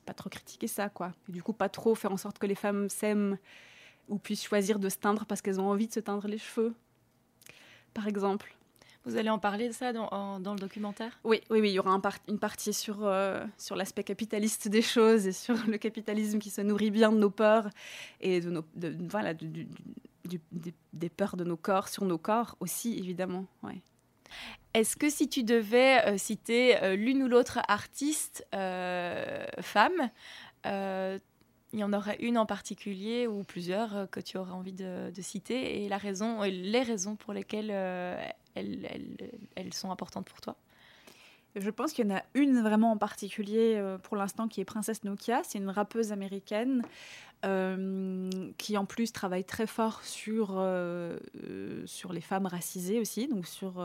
[0.05, 1.13] pas trop critiquer ça quoi.
[1.29, 3.37] Et du coup, pas trop faire en sorte que les femmes s'aiment
[4.09, 6.73] ou puissent choisir de se teindre parce qu'elles ont envie de se teindre les cheveux,
[7.93, 8.55] par exemple.
[9.03, 11.19] Vous allez en parler de ça dans, dans le documentaire?
[11.23, 14.83] Oui, oui, oui, il y aura un une partie sur, euh, sur l'aspect capitaliste des
[14.83, 17.69] choses et sur le capitalisme qui se nourrit bien de nos peurs
[18.19, 18.63] et de nos,
[19.09, 19.67] voilà, du,
[20.23, 23.45] des, peurs de nos corps sur nos corps aussi, évidemment.
[23.63, 23.81] Ouais.
[24.73, 30.09] Est-ce que si tu devais euh, citer euh, l'une ou l'autre artiste femme,
[31.73, 35.21] il y en aurait une en particulier ou plusieurs que tu aurais envie de, de
[35.21, 37.71] citer et la raison, les raisons pour lesquelles
[38.55, 40.55] elles, sont importantes pour toi?
[41.55, 44.65] Je pense qu'il y en a une vraiment en particulier euh, pour l'instant qui est
[44.65, 45.41] Princesse Nokia.
[45.43, 46.81] C'est une rappeuse américaine
[47.43, 53.27] euh, qui en plus travaille très fort sur, euh, euh, sur les femmes racisées aussi,
[53.27, 53.83] donc sur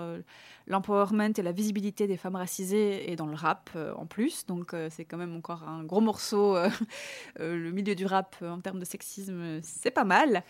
[0.67, 4.45] l'empowerment et la visibilité des femmes racisées et dans le rap en plus.
[4.47, 6.57] Donc c'est quand même encore un gros morceau.
[7.39, 10.43] le milieu du rap en termes de sexisme, c'est pas mal.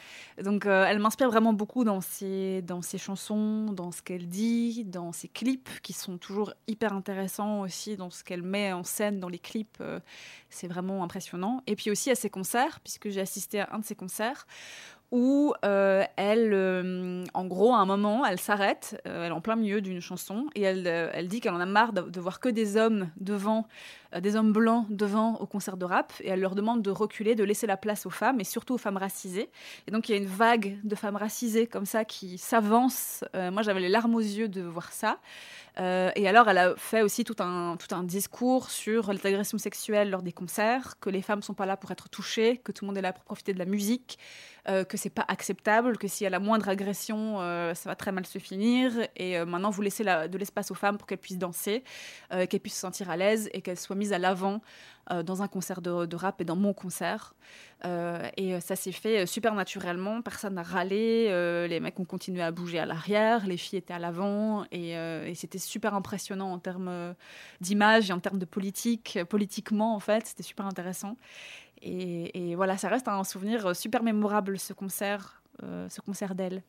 [0.42, 5.12] Donc elle m'inspire vraiment beaucoup dans ses, dans ses chansons, dans ce qu'elle dit, dans
[5.12, 9.28] ses clips qui sont toujours hyper intéressants aussi, dans ce qu'elle met en scène dans
[9.28, 9.82] les clips.
[10.50, 11.62] c'est vraiment impressionnant.
[11.66, 14.46] Et puis aussi à ses concerts, puisque que j'ai assisté à un de ses concerts
[15.12, 19.40] où euh, elle, euh, en gros, à un moment, elle s'arrête, euh, elle est en
[19.40, 22.48] plein milieu d'une chanson, et elle, elle dit qu'elle en a marre de, voir que
[22.48, 23.68] des hommes devant,
[24.20, 27.44] des hommes blancs devant au concert de rap, et elle leur demande de reculer, de
[27.44, 29.50] laisser la place aux femmes, et surtout aux femmes racisées.
[29.86, 33.24] Et donc il y a une vague de femmes racisées comme ça qui s'avance.
[33.34, 35.18] moi, j'avais les larmes aux yeux de voir ça.
[35.78, 40.10] Euh, et alors, elle a fait aussi tout un, tout un discours sur l'agression sexuelle
[40.10, 42.84] lors des concerts, que les femmes ne sont pas là pour être touchées, que tout
[42.84, 44.18] le monde est là pour profiter de la musique,
[44.68, 47.94] euh, que c'est pas acceptable, que s'il y a la moindre agression, euh, ça va
[47.94, 48.92] très mal se finir.
[49.16, 51.84] Et maintenant, vous laissez de l'espace aux femmes pour qu'elles puissent danser,
[52.30, 54.60] qu'elles puissent se sentir à l'aise et qu'elles soient mises à l'avant
[55.24, 57.34] dans un concert de, rap et dans mon concert.
[57.84, 61.28] et ça s'est fait super naturellement, personne n'a râlé,
[61.68, 64.96] les mecs ont continué à bouger à l'arrière, les filles étaient à l'avant, et,
[65.36, 67.12] c'était super impressionnant en termes euh,
[67.60, 71.16] d'image et en termes de politique, politiquement en fait, c'était super intéressant.
[71.82, 76.62] Et, voilà, ça reste un souvenir euh, super mémorable ce concert, euh, ce concert d'elle.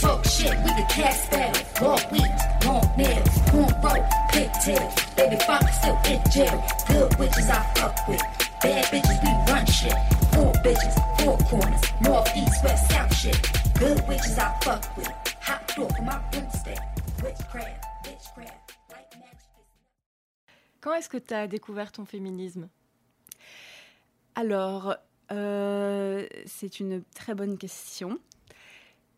[0.00, 1.86] Talk shit, we the cast battle.
[1.86, 4.94] Walk weeds, long nails, cornrow, pigtails.
[5.14, 6.64] Baby father still in jail.
[6.88, 8.22] Good witches I fuck with.
[8.62, 9.92] Bad bitches we run shit.
[10.32, 11.82] Four bitches, four corners.
[12.00, 13.38] North, east, west, south shit.
[13.78, 15.08] Good witches I fuck with.
[15.42, 16.78] Hot door for my broomstick.
[17.22, 18.69] Witchcraft, witchcraft.
[20.80, 22.68] Quand est-ce que tu as découvert ton féminisme?
[24.34, 24.96] Alors,
[25.32, 28.18] euh, c'est une très bonne question.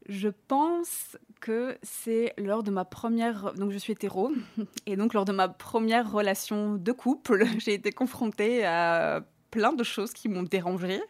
[0.09, 3.53] Je pense que c'est lors de ma première...
[3.55, 4.33] Donc je suis hétéro,
[4.87, 9.85] et donc lors de ma première relation de couple, j'ai été confrontée à plein de
[9.85, 11.01] choses qui m'ont dérangée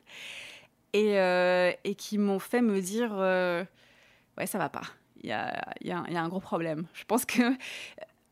[0.93, 3.65] et, euh, qui m'ont fait me dire, euh,
[4.37, 4.83] ouais, ça va pas.
[5.23, 6.87] Il y a, un gros problème.
[6.95, 7.43] Je pense que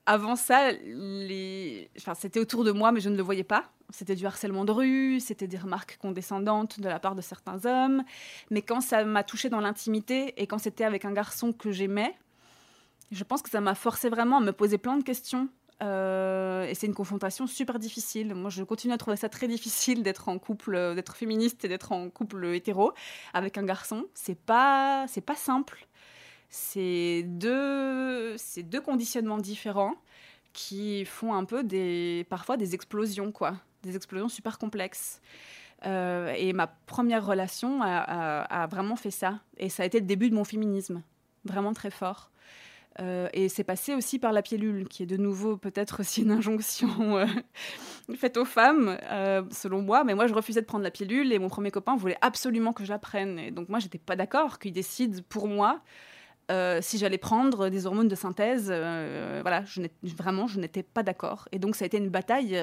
[0.06, 1.90] avant ça, les...
[2.16, 3.70] c'était autour de moi, mais je ne le voyais pas.
[3.90, 8.04] C'était du harcèlement de rue, c'était des remarques condescendantes de la part de certains hommes.
[8.50, 12.14] Mais quand ça m'a touché dans l'intimité et quand c'était avec un garçon que j'aimais,
[13.10, 15.48] je pense que ça m'a forcé vraiment à me poser plein de questions
[15.82, 18.34] Euh, et c'est une confrontation super difficile.
[18.34, 21.92] Moi, je continue à trouver ça très difficile d'être en couple, d'être féministe et d'être
[21.92, 22.92] en couple hétéro
[23.32, 24.04] avec un garçon.
[24.14, 25.88] C'est pas, c'est pas simple.
[26.50, 28.34] C'est deux,
[28.64, 29.94] deux conditionnements différents
[30.52, 35.20] qui font un peu des, parfois des explosions, quoi, des explosions super complexes.
[35.86, 39.38] Euh, et ma première relation a, vraiment fait ça.
[39.58, 41.02] Et ça a été le début de mon féminisme,
[41.44, 42.32] vraiment très fort.
[42.98, 46.32] Euh, et c'est passé aussi par la pilule, qui est de nouveau peut-être aussi une
[46.32, 47.26] injonction euh,
[48.16, 48.98] faite aux femmes,
[49.52, 50.02] selon moi.
[50.02, 52.84] Mais moi, je refusais de prendre la pilule et mon premier copain voulait absolument que
[52.84, 53.38] je la prenne.
[53.38, 55.80] Et donc moi, j'étais pas d'accord qu'il décide pour moi
[56.80, 58.66] si j'allais prendre des hormones de synthèse.
[58.66, 59.82] voilà, je
[60.16, 61.48] vraiment, je n'étais pas d'accord.
[61.52, 62.60] Et donc ça a été une bataille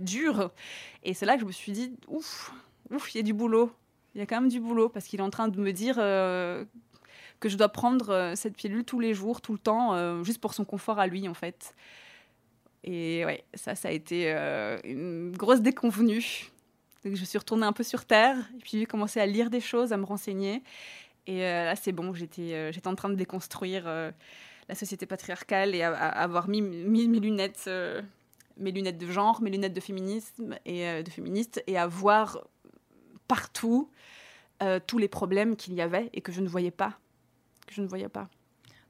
[0.00, 0.50] dure.
[1.02, 2.52] Et c'est là que je me suis dit, ouf,
[2.90, 3.70] ouf, il y a du boulot.
[4.14, 5.98] Il y a quand même du boulot parce qu'il est en train de me dire
[7.44, 10.40] que je dois prendre euh, cette pilule tous les jours, tout le temps, euh, juste
[10.40, 11.74] pour son confort à lui, en fait.
[12.84, 16.50] Et ouais, ça, ça a été euh, une grosse déconvenue.
[17.04, 19.92] Je suis retournée un peu sur Terre, et puis j'ai commencé à lire des choses,
[19.92, 20.62] à me renseigner.
[21.26, 25.92] Et là, c'est bon, j'étais j'étais en train de déconstruire la société patriarcale et à,
[25.92, 27.70] avoir mis, mis, mes lunettes,
[28.58, 32.46] mes lunettes de genre, mes lunettes de féminisme et de féministe, et à voir
[33.26, 33.90] partout
[34.86, 36.98] tous les problèmes qu'il y avait et que je ne voyais pas
[37.64, 38.28] que je ne voyais pas.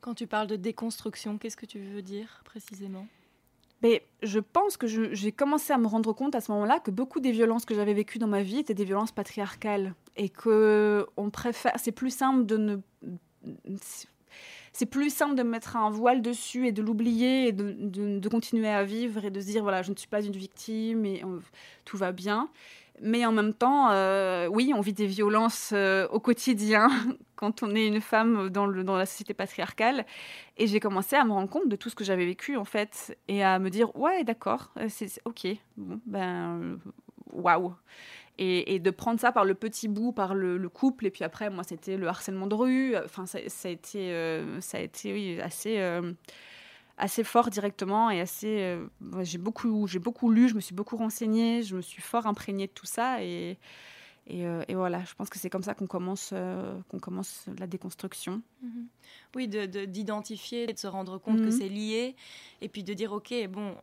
[0.00, 3.06] Quand tu parles de déconstruction, qu'est-ce que tu veux dire précisément?
[3.82, 7.20] Mais je pense que j'ai commencé à me rendre compte à ce moment-là que beaucoup
[7.20, 11.30] des violences que j'avais vécues dans ma vie étaient des violences patriarcales et que on
[11.30, 12.76] préfère, c'est plus simple de ne,
[14.72, 18.84] c'est plus simple de mettre un voile dessus et de l'oublier et de, continuer à
[18.84, 21.22] vivre et de se dire voilà je ne suis pas une victime et
[21.84, 22.50] tout va bien
[23.00, 26.88] mais en même temps, euh, oui, on vit des violences euh, au quotidien
[27.36, 30.06] quand on est une femme dans, le, dans la société patriarcale.
[30.56, 33.18] Et j'ai commencé à me rendre compte de tout ce que j'avais vécu, en fait,
[33.26, 36.78] et à me dire, ouais, d'accord, euh, c'est ok, bon, ben,
[37.32, 37.74] waouh.
[38.38, 41.62] Et, de prendre ça par le petit bout, par le, couple, et puis après, moi,
[41.62, 42.96] c'était le harcèlement de rue.
[42.96, 45.78] Enfin, ça, a été, ça a été oui, assez
[46.96, 48.60] assez fort directement et assez.
[48.60, 48.86] Euh,
[49.22, 52.66] j'ai beaucoup, j'ai beaucoup lu, je me suis beaucoup renseignée, je me suis fort imprégnée
[52.66, 53.58] de tout ça et
[54.26, 57.44] et, euh, et voilà, je pense que c'est comme ça qu'on commence, euh, qu'on commence
[57.58, 58.40] la déconstruction.
[58.62, 58.86] Mhm.
[59.36, 61.50] Oui, de, d'identifier, de, de, se rendre compte que mhm.
[61.50, 62.16] c'est lié
[62.62, 63.76] et puis de dire ok, bon.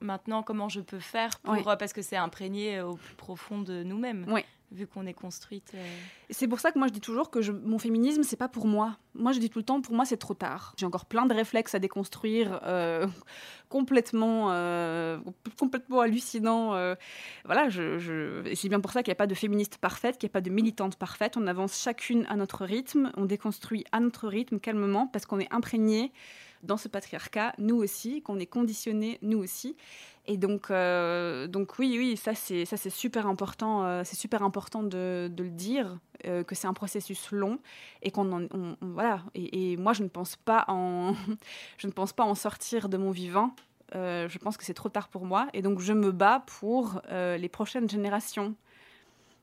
[0.00, 4.26] Maintenant, comment je peux faire pour parce que c'est imprégné au plus profond de nous-mêmes.
[4.28, 5.72] Oui vu qu'on est construite.
[5.74, 5.96] Euh.
[6.30, 8.96] C'est pour ça que moi je dis toujours que mon féminisme c'est pas pour moi.
[9.14, 10.74] Moi je dis tout le temps pour moi c'est trop tard.
[10.76, 13.06] J'ai encore plein de réflexes à déconstruire euh,
[13.68, 15.18] complètement euh,
[15.58, 16.70] complètement hallucinants.
[17.44, 20.34] voilà, c'est bien pour ça qu'il n'y a pas de féministe parfaite, qu'il n'y a
[20.34, 21.36] pas de militante parfaite.
[21.36, 25.52] On avance chacune à notre rythme, on déconstruit à notre rythme calmement parce qu'on est
[25.52, 26.12] imprégné
[26.64, 29.76] dans ce patriarcat, nous aussi, qu'on est conditionné, nous aussi.
[30.26, 33.84] Et donc, euh, donc oui, oui, ça c'est ça c'est super important.
[33.84, 37.58] Euh, c'est super important de, le dire euh, que c'est un processus long
[38.02, 38.48] et qu'on
[38.80, 39.22] voilà.
[39.34, 41.14] Et, moi, je ne pense pas en
[41.78, 43.54] je ne pense pas en sortir de mon vivant.
[43.92, 47.48] je pense que c'est trop tard pour moi et donc je me bats pour les
[47.48, 48.54] prochaines générations,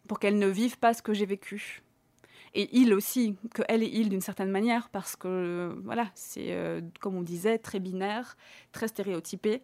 [0.08, 1.84] pour qu'elles ne vivent pas ce que j'ai vécu
[2.54, 6.54] et il aussi, que elle et il d'une certaine manière, parce que voilà, c'est
[7.00, 8.36] comme on disait, très binaire,
[8.74, 9.62] très stéréotypé.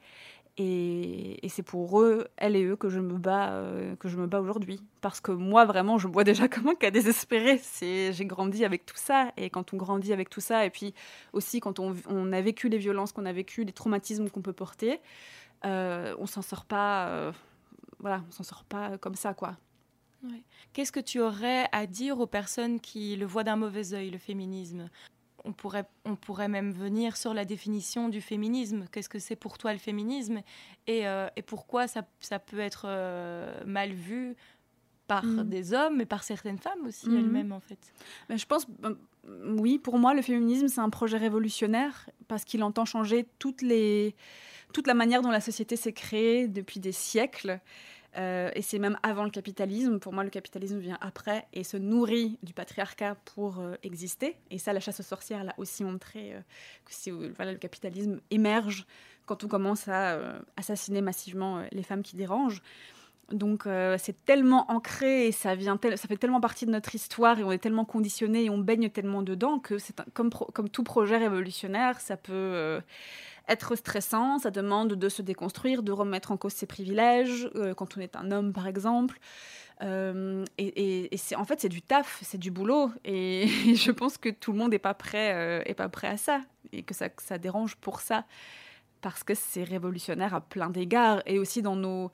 [0.59, 4.25] Et, c'est pour eux, elle et eux, que je me bats, euh, que je me
[4.25, 4.81] bats aujourd'hui.
[5.01, 7.59] Parce que moi, vraiment, je bois déjà comme un cas désespéré.
[7.61, 10.93] C'est, j'ai grandi avec tout ça, et quand on grandit avec tout ça, et puis
[11.33, 14.53] aussi quand on, on a vécu les violences qu'on a vécues, les traumatismes qu'on peut
[14.53, 14.99] porter,
[15.65, 17.31] euh, on s'en sort pas, euh,
[17.99, 19.57] voilà, on s'en sort pas comme ça, quoi.
[20.73, 24.17] Qu'est-ce que tu aurais à dire aux personnes qui le voient d'un mauvais œil, le
[24.17, 24.89] féminisme?
[25.47, 28.85] On pourrait, on pourrait même venir sur la définition du féminisme.
[28.91, 30.41] Qu'est-ce que c'est pour toi le féminisme?
[30.85, 34.35] Et, euh, et, pourquoi ça, ça peut être euh, mal vu
[35.07, 35.49] par mm.
[35.49, 37.17] des hommes et par certaines femmes aussi mm.
[37.17, 37.79] elles-mêmes en fait?
[38.29, 38.97] Mais je pense, ben,
[39.57, 44.15] oui, pour moi le féminisme c'est un projet révolutionnaire parce qu'il entend changer toutes les,
[44.73, 47.61] toute la manière dont la société s'est créée depuis des siècles.
[48.17, 49.99] Euh, et c'est même avant le capitalisme.
[49.99, 54.35] Pour moi, le capitalisme vient après et se nourrit du patriarcat pour euh, exister.
[54.49, 58.85] Et ça, la chasse aux sorcières l'a aussi montré euh, voilà, le capitalisme émerge
[59.25, 62.61] quand on commence à assassiner massivement les femmes qui dérangent.
[63.33, 63.67] Donc
[63.97, 67.51] c'est tellement ancré et ça, vient ça fait tellement partie de notre histoire et on
[67.51, 70.29] est tellement conditionné et on baigne tellement dedans que c'est comme
[70.71, 72.79] tout projet révolutionnaire, ça peut
[73.47, 77.97] être stressant, ça demande de se déconstruire, de remettre en cause ses privilèges, euh, quand
[77.97, 79.19] on est un homme par exemple.
[79.83, 84.29] Euh, et, c'est en fait c'est du taf, c'est du boulot, et, je pense que
[84.29, 86.41] tout le monde n'est pas prêt, euh, pas prêt à ça,
[86.71, 88.25] et que ça, ça dérange pour ça.
[89.01, 92.11] parce que c'est révolutionnaire à plein d'égards et aussi dans nos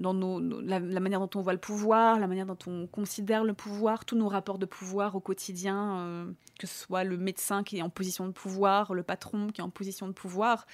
[0.00, 4.04] dans la, manière dont on voit le pouvoir, la manière dont on considère le pouvoir,
[4.06, 7.82] tous nos rapports de pouvoir au quotidien, euh, que ce soit le médecin qui est
[7.82, 10.66] en position de pouvoir, le patron qui est en position de pouvoir,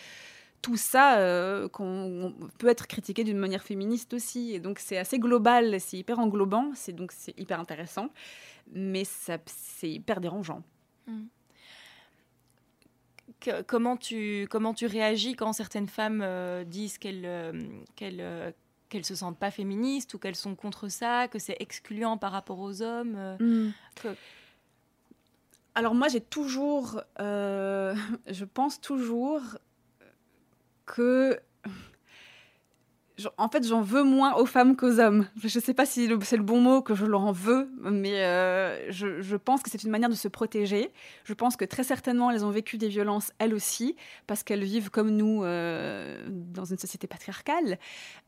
[0.63, 4.53] tout ça euh, qu'on peut être critiqué d'une manière féministe aussi.
[4.55, 8.11] Et donc c'est assez global, c'est hyper englobant, c'est donc c'est hyper intéressant,
[8.73, 10.63] mais c'est hyper dérangeant.
[11.09, 11.23] Mmh.
[13.67, 18.55] comment tu comment tu réagis quand certaines femmes euh, disent qu'elles qu'elles
[18.89, 22.59] qu'elles se sentent pas féministes ou qu'elles sont contre ça, que c'est excluant par rapport
[22.59, 23.15] aux hommes.
[23.17, 24.15] Euh, hmm.
[25.75, 27.95] Alors moi j'ai toujours, euh,
[28.29, 29.43] je pense toujours
[30.87, 31.39] que
[33.39, 35.27] en fait, j'en veux moins aux femmes qu'aux hommes.
[35.43, 38.23] Je ne sais pas si c'est le bon mot que je leur en veux, mais
[38.23, 40.93] euh, je, pense que c'est une manière de se protéger.
[41.25, 43.97] Je pense que très certainement, elles ont vécu des violences, elles aussi,
[44.27, 47.79] parce qu'elles vivent comme nous euh, dans une société patriarcale,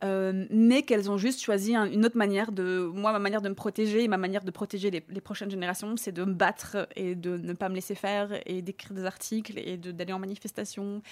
[0.04, 2.90] euh, mais qu'elles ont juste choisi une autre manière de...
[2.94, 5.96] Moi, ma manière de me protéger et ma manière de protéger les, les prochaines générations,
[5.98, 9.58] c'est de me battre et de ne pas me laisser faire et d'écrire des articles
[9.58, 11.02] et d'aller en manifestation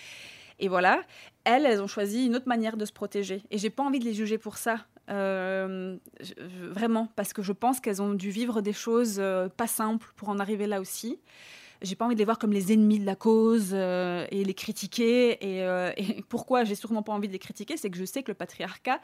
[0.59, 1.03] et voilà,
[1.45, 3.43] elles, elles ont choisi une autre manière de se protéger.
[3.51, 4.87] Et j'ai pas envie de les juger pour ça.
[5.09, 5.97] Euh,
[6.71, 10.29] vraiment, parce que je pense qu'elles ont dû vivre des choses euh, pas simples pour
[10.31, 11.21] en arriver là aussi.
[11.83, 14.55] J'ai pas envie de les voir comme les ennemis de la cause euh, et les
[14.55, 15.33] critiquer.
[15.45, 15.61] Et,
[15.99, 18.35] et pourquoi j'ai sûrement pas envie de les critiquer, c'est que je sais que le
[18.35, 18.99] patriarcat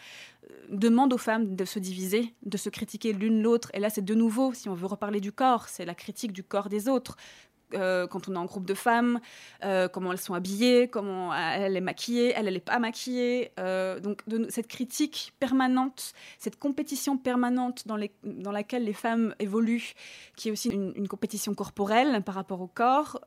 [0.71, 3.71] demande aux femmes de se diviser, de se critiquer l'une l'autre.
[3.75, 6.43] Et là, c'est de nouveau, si on veut reparler du corps, c'est la critique du
[6.43, 7.19] corps des autres.
[7.75, 9.21] Euh, quand on est en groupe de femmes,
[9.65, 13.53] euh, comment elles sont habillées, comment elle est maquillée, elle, n'est pas maquillée.
[13.59, 17.97] Euh, donc, cette critique permanente, cette compétition permanente dans,
[18.53, 19.95] laquelle les femmes évoluent,
[20.37, 23.21] qui est aussi une, une compétition corporelle par rapport au corps,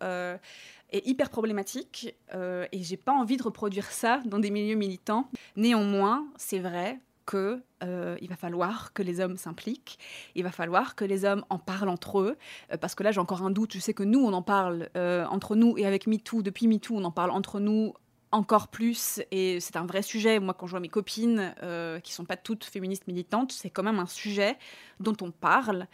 [0.92, 2.16] est hyper problématique.
[2.34, 5.30] et j'ai pas envie de reproduire ça dans des milieux militants.
[5.56, 10.00] Néanmoins, c'est vrai, que euh, il va falloir que les hommes s'impliquent,
[10.36, 12.38] il va falloir que les hommes en parlent entre eux,
[12.72, 14.90] euh, parce que là j'ai encore un doute, je sais que nous on en parle
[14.96, 17.94] euh, entre nous et avec MeToo, depuis MeToo on en parle entre nous
[18.32, 20.40] encore plus et c'est un vrai sujet.
[20.40, 21.56] Moi quand je vois mes copines
[22.04, 24.58] qui sont pas toutes féministes militantes, c'est quand même un sujet
[25.00, 25.88] dont on parle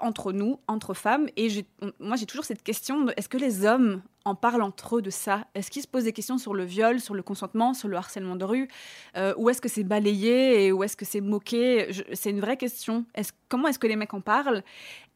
[0.00, 1.28] entre nous, entre femmes.
[1.36, 1.64] Et
[2.00, 5.46] moi, j'ai toujours cette question est-ce que les hommes en parlent entre eux de ça
[5.54, 8.36] Est-ce qu'ils se posent des questions sur le viol, sur le consentement, sur le harcèlement
[8.36, 8.68] de rue
[9.16, 11.90] euh, Ou est-ce que c'est balayé et où est-ce que c'est moqué?
[12.12, 13.04] C'est une vraie question.
[13.14, 14.62] Est comment est-ce que les mecs en parlent?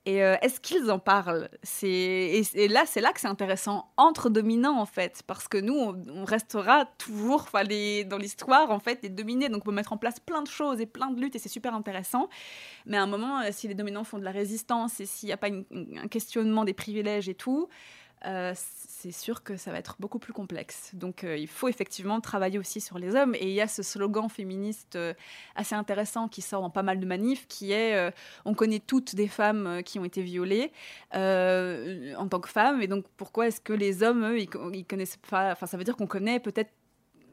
[0.08, 1.50] Et euh, est-ce qu'ils en parlent?
[1.82, 6.24] Et, là, c'est là que c'est intéressant entre dominants en fait, parce que nous, on,
[6.24, 9.50] restera toujours, dans l'histoire en fait, des dominés.
[9.50, 11.50] Donc, on peut mettre en place plein de choses et plein de luttes, et c'est
[11.50, 12.30] super intéressant.
[12.86, 15.32] Mais à un moment, euh, si les dominants font de la résistance et s'il n'y
[15.34, 17.68] a pas un questionnement des privilèges et tout,
[18.26, 20.90] euh, c'est sûr que ça va être beaucoup plus complexe.
[20.94, 23.34] Donc euh, il faut effectivement travailler aussi sur les hommes.
[23.36, 25.14] Et il y a ce slogan féministe euh,
[25.54, 28.12] assez intéressant qui sort dans pas mal de manifs, qui est
[28.44, 30.72] on connaît toutes des femmes qui ont été violées
[31.14, 32.82] en tant que femmes.
[32.82, 35.96] Et donc pourquoi est-ce que les hommes, eux, ils, connaissent pas Enfin, ça veut dire
[35.96, 36.70] qu'on connaît peut-être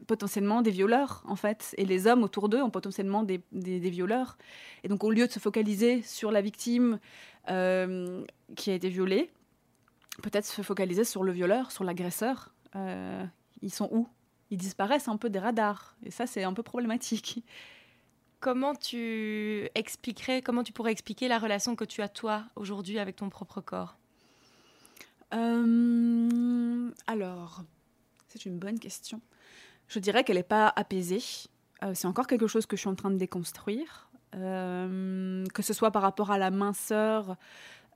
[0.06, 1.74] potentiellement des violeurs, en fait.
[1.78, 4.38] Et les hommes autour d'eux ont potentiellement des, des, violeurs.
[4.84, 7.00] Et donc, au lieu de se focaliser sur la victime
[7.46, 9.30] qui a été violée,
[10.22, 12.52] peut-être se focaliser sur le violeur, sur l'agresseur.
[12.74, 13.24] Euh,
[13.62, 14.08] ils sont où?
[14.50, 15.96] Ils disparaissent un peu des radars.
[16.04, 17.44] Et ça, c'est un peu problématique.
[18.40, 23.16] Comment tu expliquerais, comment tu pourrais expliquer la relation que tu as toi aujourd'hui avec
[23.16, 23.96] ton propre corps?
[25.34, 27.62] Euh, Alors,
[28.28, 29.20] c'est une bonne question.
[29.88, 31.22] Je dirais qu'elle n'est pas apaisée.
[31.82, 34.02] Euh, c'est encore quelque chose que je suis en train de déconstruire.
[34.32, 37.36] que ce soit par rapport à la minceur,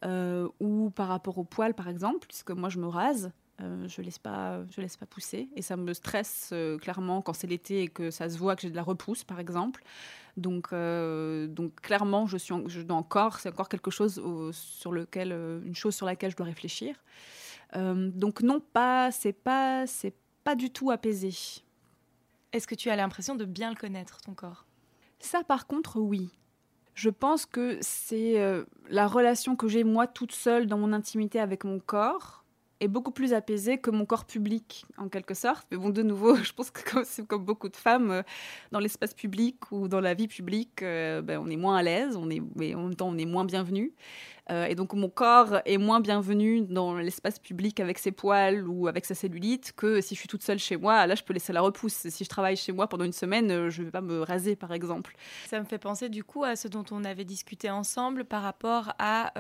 [0.05, 3.33] euh, ou par rapport au poil, par exemple, puisque moi je me rase.
[3.61, 7.35] Euh, je laisse pas, je laisse pas pousser et ça me stresse euh, clairement quand
[7.35, 9.83] c'est l'été et que ça se voit que j'ai de la repousse, par exemple.
[10.39, 14.23] Donc, donc clairement, je suis, je dois encore, c'est encore quelque chose
[14.53, 16.97] sur lequel, une chose sur laquelle je dois réfléchir.
[17.75, 21.35] donc non, pas, c'est pas, c'est pas du tout apaisé.
[22.53, 24.65] Est-ce que tu as l'impression de bien le connaître, ton corps?
[25.19, 26.31] Ça, par contre, oui.
[27.01, 31.41] Je pense que c'est euh, la relation que j'ai moi toute seule dans mon intimité
[31.41, 32.40] avec mon corps
[32.81, 35.67] est beaucoup plus apaisée que mon corps public en quelque sorte.
[35.71, 38.23] Mais bon, de nouveau, je pense que comme, beaucoup de femmes euh,
[38.73, 42.17] dans l'espace public ou dans la vie publique, euh, ben, on est moins à l'aise,
[42.17, 43.93] on est, mais en même temps on est moins bienvenu.
[44.51, 48.89] Euh, et donc mon corps est moins bienvenu dans l'espace public avec ses poils ou
[48.89, 51.07] avec sa cellulite que si je suis toute seule chez moi.
[51.07, 52.09] Là, je peux laisser la repousse.
[52.09, 54.73] Si je travaille chez moi pendant une semaine, je ne vais pas me raser, par
[54.73, 55.15] exemple.
[55.47, 58.93] Ça me fait penser du coup à ce dont on avait discuté ensemble par rapport
[58.99, 59.33] à...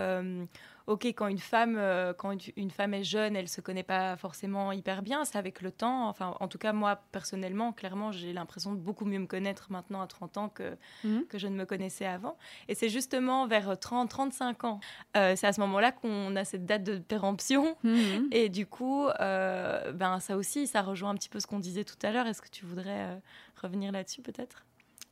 [0.91, 4.73] ok, quand une femme, euh, quand une femme est jeune, elle se connaît pas forcément
[4.73, 5.25] hyper bien.
[5.25, 6.09] C'est avec le temps.
[6.09, 10.03] Enfin, en tout cas, moi personnellement, clairement, j'ai l'impression de beaucoup mieux me connaître maintenant
[10.03, 11.27] à 30 ans que mhm.
[11.29, 12.37] que je ne me connaissais avant.
[12.69, 14.81] Et c'est justement vers 30, 35 ans,
[15.17, 17.77] euh, c'est à ce moment-là qu'on a cette date de péremption.
[17.85, 18.29] Mhm.
[18.33, 21.85] Et du coup, euh, ben ça aussi, ça rejoint un petit peu ce qu'on disait
[21.85, 22.27] tout à l'heure.
[22.27, 23.21] Est-ce que tu voudrais
[23.63, 24.65] revenir là-dessus peut-être?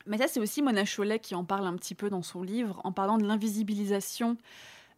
[0.07, 2.81] Mais ça, c'est aussi Mona Chollet qui en parle un petit peu dans son livre,
[2.83, 4.39] en parlant de l'invisibilisation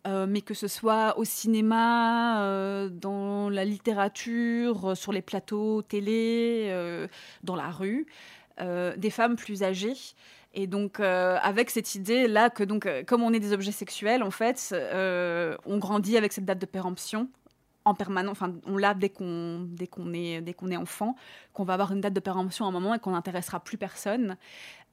[0.06, 5.82] euh, mais que ce soit au cinéma, euh, dans la littérature, euh, sur les plateaux
[5.82, 6.74] télé,
[7.42, 8.06] dans la rue,
[8.58, 9.94] des femmes plus âgées.
[10.52, 14.74] Et donc, avec cette idée-là que, donc, comme on est des objets sexuels, en fait,
[15.66, 17.28] on grandit avec cette date de péremption
[17.84, 19.68] en permanence, enfin on l'a dès qu'on
[20.12, 21.16] est est enfant,
[21.52, 24.36] qu'on va avoir une date de péremption à un moment et qu'on n'intéressera plus personne.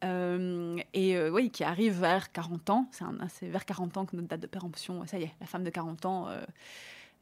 [0.04, 2.90] Euh, et euh, oui, qui arrive vers 40 ans.
[3.30, 5.70] C'est vers 40 ans que notre date de péremption, ça y est, la femme de
[5.70, 6.28] 40 ans,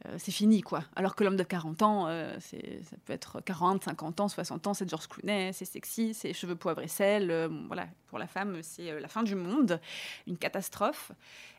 [0.05, 0.83] euh, c'est fini, quoi.
[0.95, 2.07] Alors que l'homme de 40 ans,
[2.39, 6.55] ça peut être 40, 50 ans, 60 ans, c'est George Clooney, c'est sexy, c'est cheveux
[6.55, 7.49] poivre et sel.
[7.67, 9.79] voilà, pour la femme, c'est la fin du monde,
[10.27, 11.11] une catastrophe.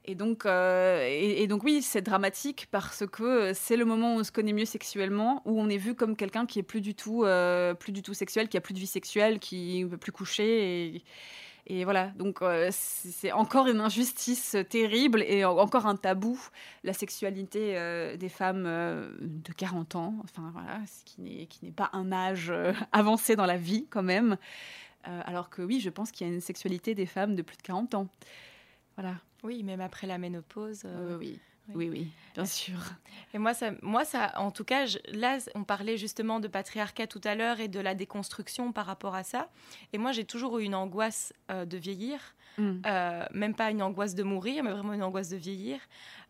[0.09, 4.25] Et donc, euh, et, donc oui, c'est dramatique parce que c'est le moment où on
[4.25, 7.25] se connaît mieux sexuellement, où on est vu comme quelqu'un qui est plus du tout,
[7.25, 10.13] euh, plus du tout sexuel, qui a plus de vie sexuelle, qui ne peut plus
[10.13, 11.03] coucher.
[11.85, 16.41] Voilà, donc euh, c'est encore une injustice terrible et encore un tabou,
[16.85, 17.75] la sexualité
[18.17, 18.65] des femmes
[19.21, 22.53] de 40 ans, enfin voilà, ce qui n'est pas un âge
[22.93, 24.37] avancé dans la vie quand même.
[25.05, 27.63] alors que oui, je pense qu'il y a une sexualité des femmes de plus de
[27.63, 28.09] 40 ans.
[28.97, 29.17] Voilà.
[29.43, 30.83] Oui, même après la ménopause.
[30.85, 31.39] Euh, oui.
[31.75, 32.79] Oui, oui, bien sûr.
[33.35, 37.21] Et moi, ça, moi, ça, en tout cas, là, on parlait justement de patriarcat tout
[37.25, 39.49] à l'heure et de la déconstruction par rapport à ça.
[39.93, 42.21] Et moi, j'ai toujours eu une angoisse euh, de vieillir,
[42.59, 42.83] mm.
[42.87, 45.81] euh, même pas une angoisse de mourir, mais vraiment une angoisse de vieillir,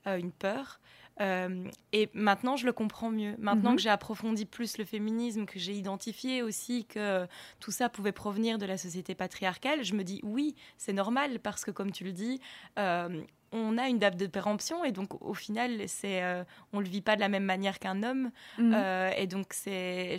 [0.07, 0.81] une peur.
[1.21, 3.35] Euh, et maintenant, je le comprends mieux.
[3.39, 3.77] Maintenant mhm.
[3.77, 7.27] que j'ai approfondi plus le féminisme, que j'ai identifié aussi que
[7.61, 11.65] tout ça pouvait provenir de la société patriarcale, je me dis oui, c'est normal parce
[11.65, 12.41] que, comme tu le dis,
[12.79, 16.87] euh, on a une date de péremption et donc au final, c'est, euh, on le
[16.87, 18.31] vit pas de la même manière qu'un homme.
[18.59, 18.75] Mhm.
[19.17, 20.17] et donc, c'est,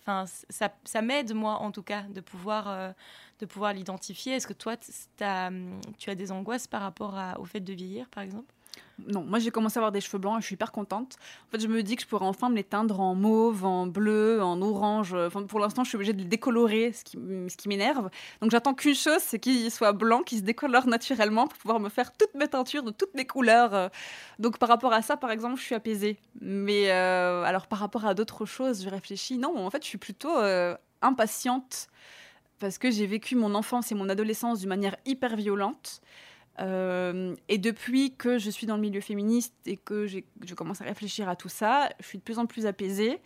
[0.00, 2.94] enfin, ça, ça m'aide moi en tout cas de pouvoir,
[3.38, 4.34] de pouvoir l'identifier.
[4.34, 4.74] Est-ce que toi,
[5.20, 5.50] as,
[5.98, 8.53] tu as des angoisses par rapport au fait de vieillir, par exemple?
[9.08, 11.16] Non, moi j'ai commencé à avoir des cheveux blancs et je suis hyper contente.
[11.48, 13.86] En fait, je me dis que je pourrais enfin me les teindre en mauve, en
[13.86, 15.14] bleu, en orange.
[15.14, 17.18] Enfin, pour l'instant, je suis obligée de les décolorer, ce qui,
[17.48, 18.08] ce qui m'énerve.
[18.40, 21.88] Donc j'attends qu'une chose, c'est qu'ils soient blancs, qu'ils se décolorent naturellement pour pouvoir me
[21.88, 23.90] faire toutes mes teintures de toutes mes couleurs.
[24.38, 26.18] Donc par rapport à ça, par exemple, je suis apaisée.
[26.40, 29.38] Mais euh, alors par rapport à d'autres choses, je réfléchis.
[29.38, 31.88] Non, en fait, je suis plutôt euh, impatiente
[32.60, 36.00] parce que j'ai vécu mon enfance et mon adolescence d'une manière hyper violente.
[36.60, 40.84] Euh, et depuis que je suis dans le milieu féministe et que je commence à
[40.84, 43.20] réfléchir à tout ça, je suis de plus en plus apaisée.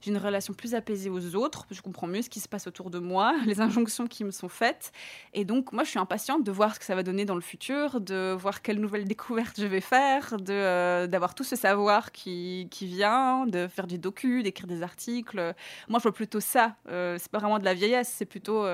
[0.00, 1.66] J'ai une relation plus apaisée aux autres.
[1.70, 4.48] Je comprends mieux ce qui se passe autour de moi, les injonctions qui me sont
[4.48, 4.92] faites.
[5.34, 7.42] Et donc, moi, je suis impatiente de voir ce que ça va donner dans le
[7.42, 12.68] futur, de voir quelles nouvelles découvertes je vais faire, euh, d'avoir tout ce savoir qui,
[12.70, 15.54] qui, vient, de faire du docu, d'écrire des articles.
[15.88, 16.76] Moi, je vois plutôt ça.
[16.88, 18.64] Euh, c'est pas vraiment de la vieillesse, c'est plutôt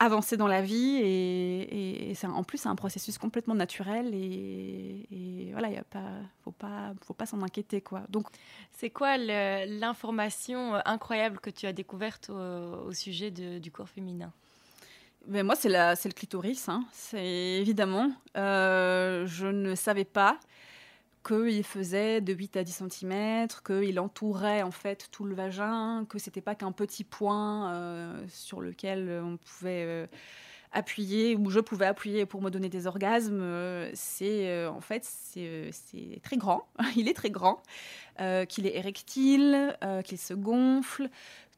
[0.00, 5.68] avancer dans la vie et, c'est en plus c'est un processus complètement naturel et, voilà
[5.68, 6.10] il y a pas
[6.42, 8.02] faut pas faut pas s'en inquiéter quoi.
[8.08, 8.26] Donc
[8.72, 14.32] c'est quoi l'information euh, incroyable que tu as découverte au, sujet du corps féminin?
[15.26, 16.84] Mais ben, moi c'est la c'est le clitoris hein.
[16.92, 20.40] c'est évidemment euh, je ne savais pas
[21.26, 26.18] qu'il faisait de 8 à 10 cm, qu'il entourait en fait tout le vagin, que
[26.18, 30.06] c'était pas qu'un petit point euh, sur lequel on pouvait euh,
[30.72, 33.40] appuyer ou je pouvais appuyer pour me donner des orgasmes.
[33.42, 35.70] Euh, c'est en fait c'est
[36.22, 36.66] très grand,
[36.96, 37.62] il est très grand,
[38.48, 41.08] qu'il est érectile, qu'il se gonfle,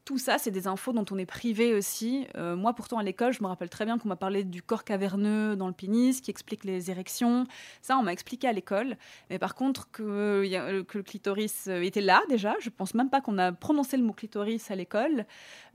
[0.05, 2.27] tout ça, c'est des infos dont on est privé aussi.
[2.35, 4.83] Euh, moi, pourtant, à l'école, je me rappelle très bien qu'on m'a parlé du corps
[4.83, 7.45] caverneux dans le pénis, qui explique les érections.
[7.81, 8.97] Ça, on m'a expliqué à l'école.
[9.29, 13.09] Mais par contre, que, euh, que, le clitoris euh, était là déjà, je pense même
[13.09, 15.25] pas qu'on a prononcé le mot clitoris à l'école,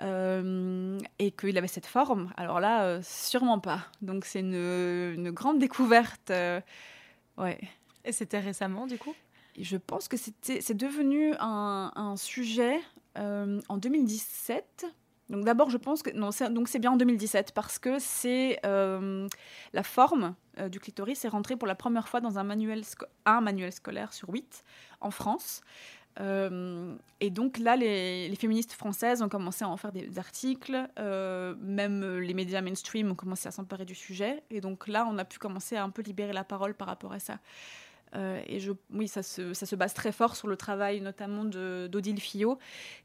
[0.00, 2.30] et qu'il avait cette forme.
[2.36, 3.86] Alors là, sûrement pas.
[4.02, 6.32] Donc c'est une, grande découverte.
[7.38, 7.60] ouais.
[8.04, 9.14] Et c'était récemment, du coup?
[9.58, 12.80] Je pense que c'est devenu un, un sujet
[13.18, 14.86] euh, en 2017.
[15.28, 19.28] Donc d'abord, je pense que non, donc c'est bien en 2017 parce que c'est euh,
[19.74, 22.82] la forme euh, du clitoris est rentrée pour la première fois dans un manuel,
[23.26, 24.64] un manuel scolaire sur 8
[25.00, 25.60] en France.
[27.20, 32.34] et donc là, les, féministes françaises ont commencé à en faire des, articles, même les
[32.34, 34.42] médias mainstream ont commencé à s'emparer du sujet.
[34.50, 37.12] Et donc là, on a pu commencer à un peu libérer la parole par rapport
[37.12, 37.38] à ça.
[38.14, 41.44] Euh, et je, oui, ça se, ça se, base très fort sur le travail notamment
[41.44, 42.58] d'Odile Fillot,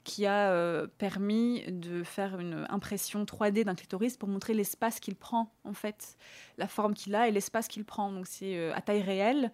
[0.04, 5.16] qui a euh, permis de faire une impression 3D d'un clitoris pour montrer l'espace qu'il
[5.16, 6.18] prend, en fait,
[6.58, 8.12] la forme qu'il a et l'espace qu'il prend.
[8.12, 9.51] Donc c'est euh, à taille réelle.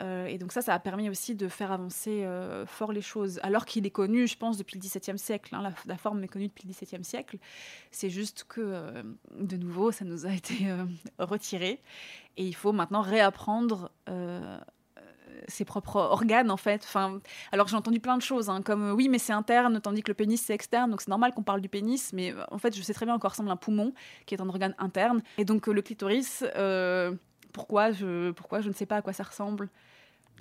[0.00, 2.26] et donc ça, ça a permis aussi de faire avancer
[2.66, 3.38] fort les choses.
[3.44, 5.54] Alors qu'il est connu, je pense, depuis le XVIIe siècle.
[5.54, 7.38] Hein, la, la, forme est connue depuis le XVIIe siècle.
[7.92, 9.04] C'est juste que,
[9.38, 10.66] de nouveau, ça nous a été
[11.20, 11.80] retiré.
[12.36, 13.92] Et il faut maintenant réapprendre
[15.48, 16.82] ses propres organes en fait.
[16.84, 17.20] Enfin,
[17.52, 20.14] alors j'ai entendu plein de choses, hein, comme oui mais c'est interne tandis que le
[20.14, 22.94] pénis c'est externe, donc c'est normal qu'on parle du pénis, mais en fait je sais
[22.94, 23.92] très bien à quoi ressemble un poumon
[24.26, 27.12] qui est un organe interne, et donc le clitoris, euh,
[27.52, 27.90] pourquoi,
[28.36, 29.70] pourquoi je ne sais pas à quoi ça ressemble?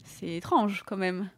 [0.03, 1.29] C'est étrange quand même.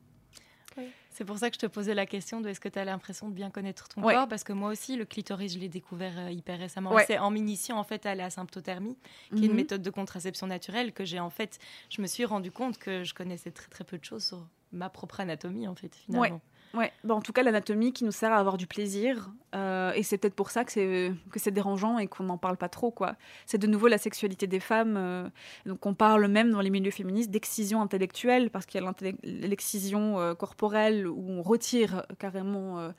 [1.16, 3.30] C'est pour ça que je te posais la question de est-ce que tu as l'impression
[3.30, 4.28] de bien connaître ton corps?
[4.28, 6.94] Parce que moi aussi, le clitoris, je l'ai découvert euh, hyper récemment.
[7.08, 8.98] C'est en m'initiant en fait à la symptothermie,
[9.30, 9.56] qui est une mhm.
[9.56, 11.58] méthode de contraception naturelle, que j'ai en fait,
[11.90, 14.90] je me suis rendu compte que je connaissais très très peu de choses sur ma
[14.90, 16.36] propre anatomie en fait finalement.
[16.36, 16.42] Ouais,
[16.74, 19.30] bah, en tout cas l'anatomie qui nous sert à avoir du plaisir.
[19.56, 22.58] Euh, et c'est peut-être pour ça que c'est, que c'est dérangeant et qu'on n'en parle
[22.58, 22.92] pas trop.
[22.92, 23.16] quoi.
[23.46, 24.96] C'est de nouveau la sexualité des femmes.
[24.98, 25.30] Euh,
[25.66, 28.94] donc on parle même dans les milieux féministes d'excision intellectuelle, parce qu'il y a
[29.24, 32.92] l'excision euh, corporelle où on retire carrément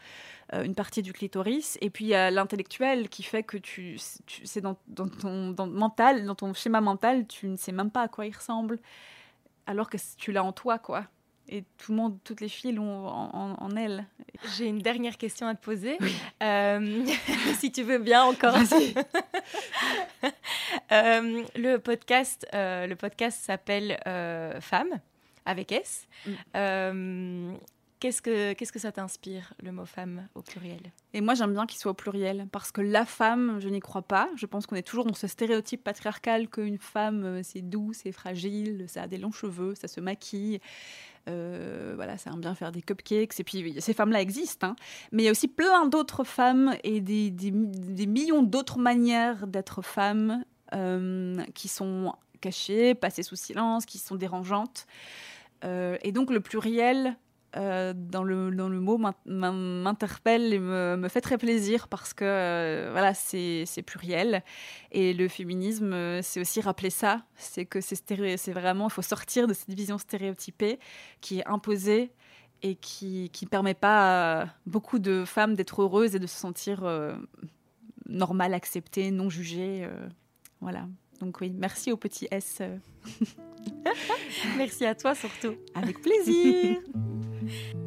[0.52, 1.76] une partie du clitoris.
[1.80, 3.98] Et puis il y a l'intellectuel qui fait que tu,
[4.44, 8.26] c'est dans, ton mental, dans ton schéma mental, tu ne sais même pas à quoi
[8.26, 8.78] il ressemble,
[9.66, 10.78] alors que tu l'as en toi.
[10.78, 11.04] quoi
[11.48, 14.04] et tout le monde, toutes les filles l'ont en, elles.
[14.56, 15.98] J'ai une dernière question à te poser,
[16.42, 17.04] euh,
[17.58, 18.56] si tu veux bien encore.
[20.92, 25.00] euh, le podcast, euh, le podcast s'appelle euh, Femme
[25.44, 26.08] avec S.
[26.54, 27.56] Mm.
[27.98, 30.92] Qu'est-ce que, qu'est-ce que ça t'inspire, le mot femme au pluriel?
[31.14, 34.02] Et moi, j'aime bien qu'il soit au pluriel, parce que la femme, je n'y crois
[34.02, 34.28] pas.
[34.36, 38.84] Je pense qu'on est toujours dans ce stéréotype patriarcal qu'une femme, c'est doux, c'est fragile,
[38.86, 40.60] ça a des longs cheveux, ça se maquille.
[41.28, 43.38] Euh, voilà, ça aime bien faire des cupcakes.
[43.38, 44.68] Et puis, ces femmes-là existent.
[44.68, 44.76] Hein.
[45.12, 49.82] Mais il y a aussi plein d'autres femmes et des, des, millions d'autres manières d'être
[49.82, 54.86] femme euh, qui sont cachées, passées sous silence, qui sont dérangeantes.
[55.64, 57.16] Euh, et donc, le pluriel
[57.56, 58.50] euh, dans, le,
[58.80, 64.42] mot m'interpelle et me, me, fait très plaisir parce que euh, voilà, c'est pluriel.
[64.92, 69.46] Et le féminisme, euh, c'est aussi rappeler ça c'est que c'est vraiment, il faut sortir
[69.46, 70.78] de cette vision stéréotypée
[71.20, 72.12] qui est imposée
[72.62, 76.84] et qui ne permet pas à beaucoup de femmes d'être heureuses et de se sentir
[78.08, 79.88] normales, acceptées, non jugées.
[80.60, 80.86] voilà.
[81.20, 82.60] Donc oui, merci au petit S.
[84.56, 85.54] merci à toi surtout.
[85.74, 86.80] Avec plaisir.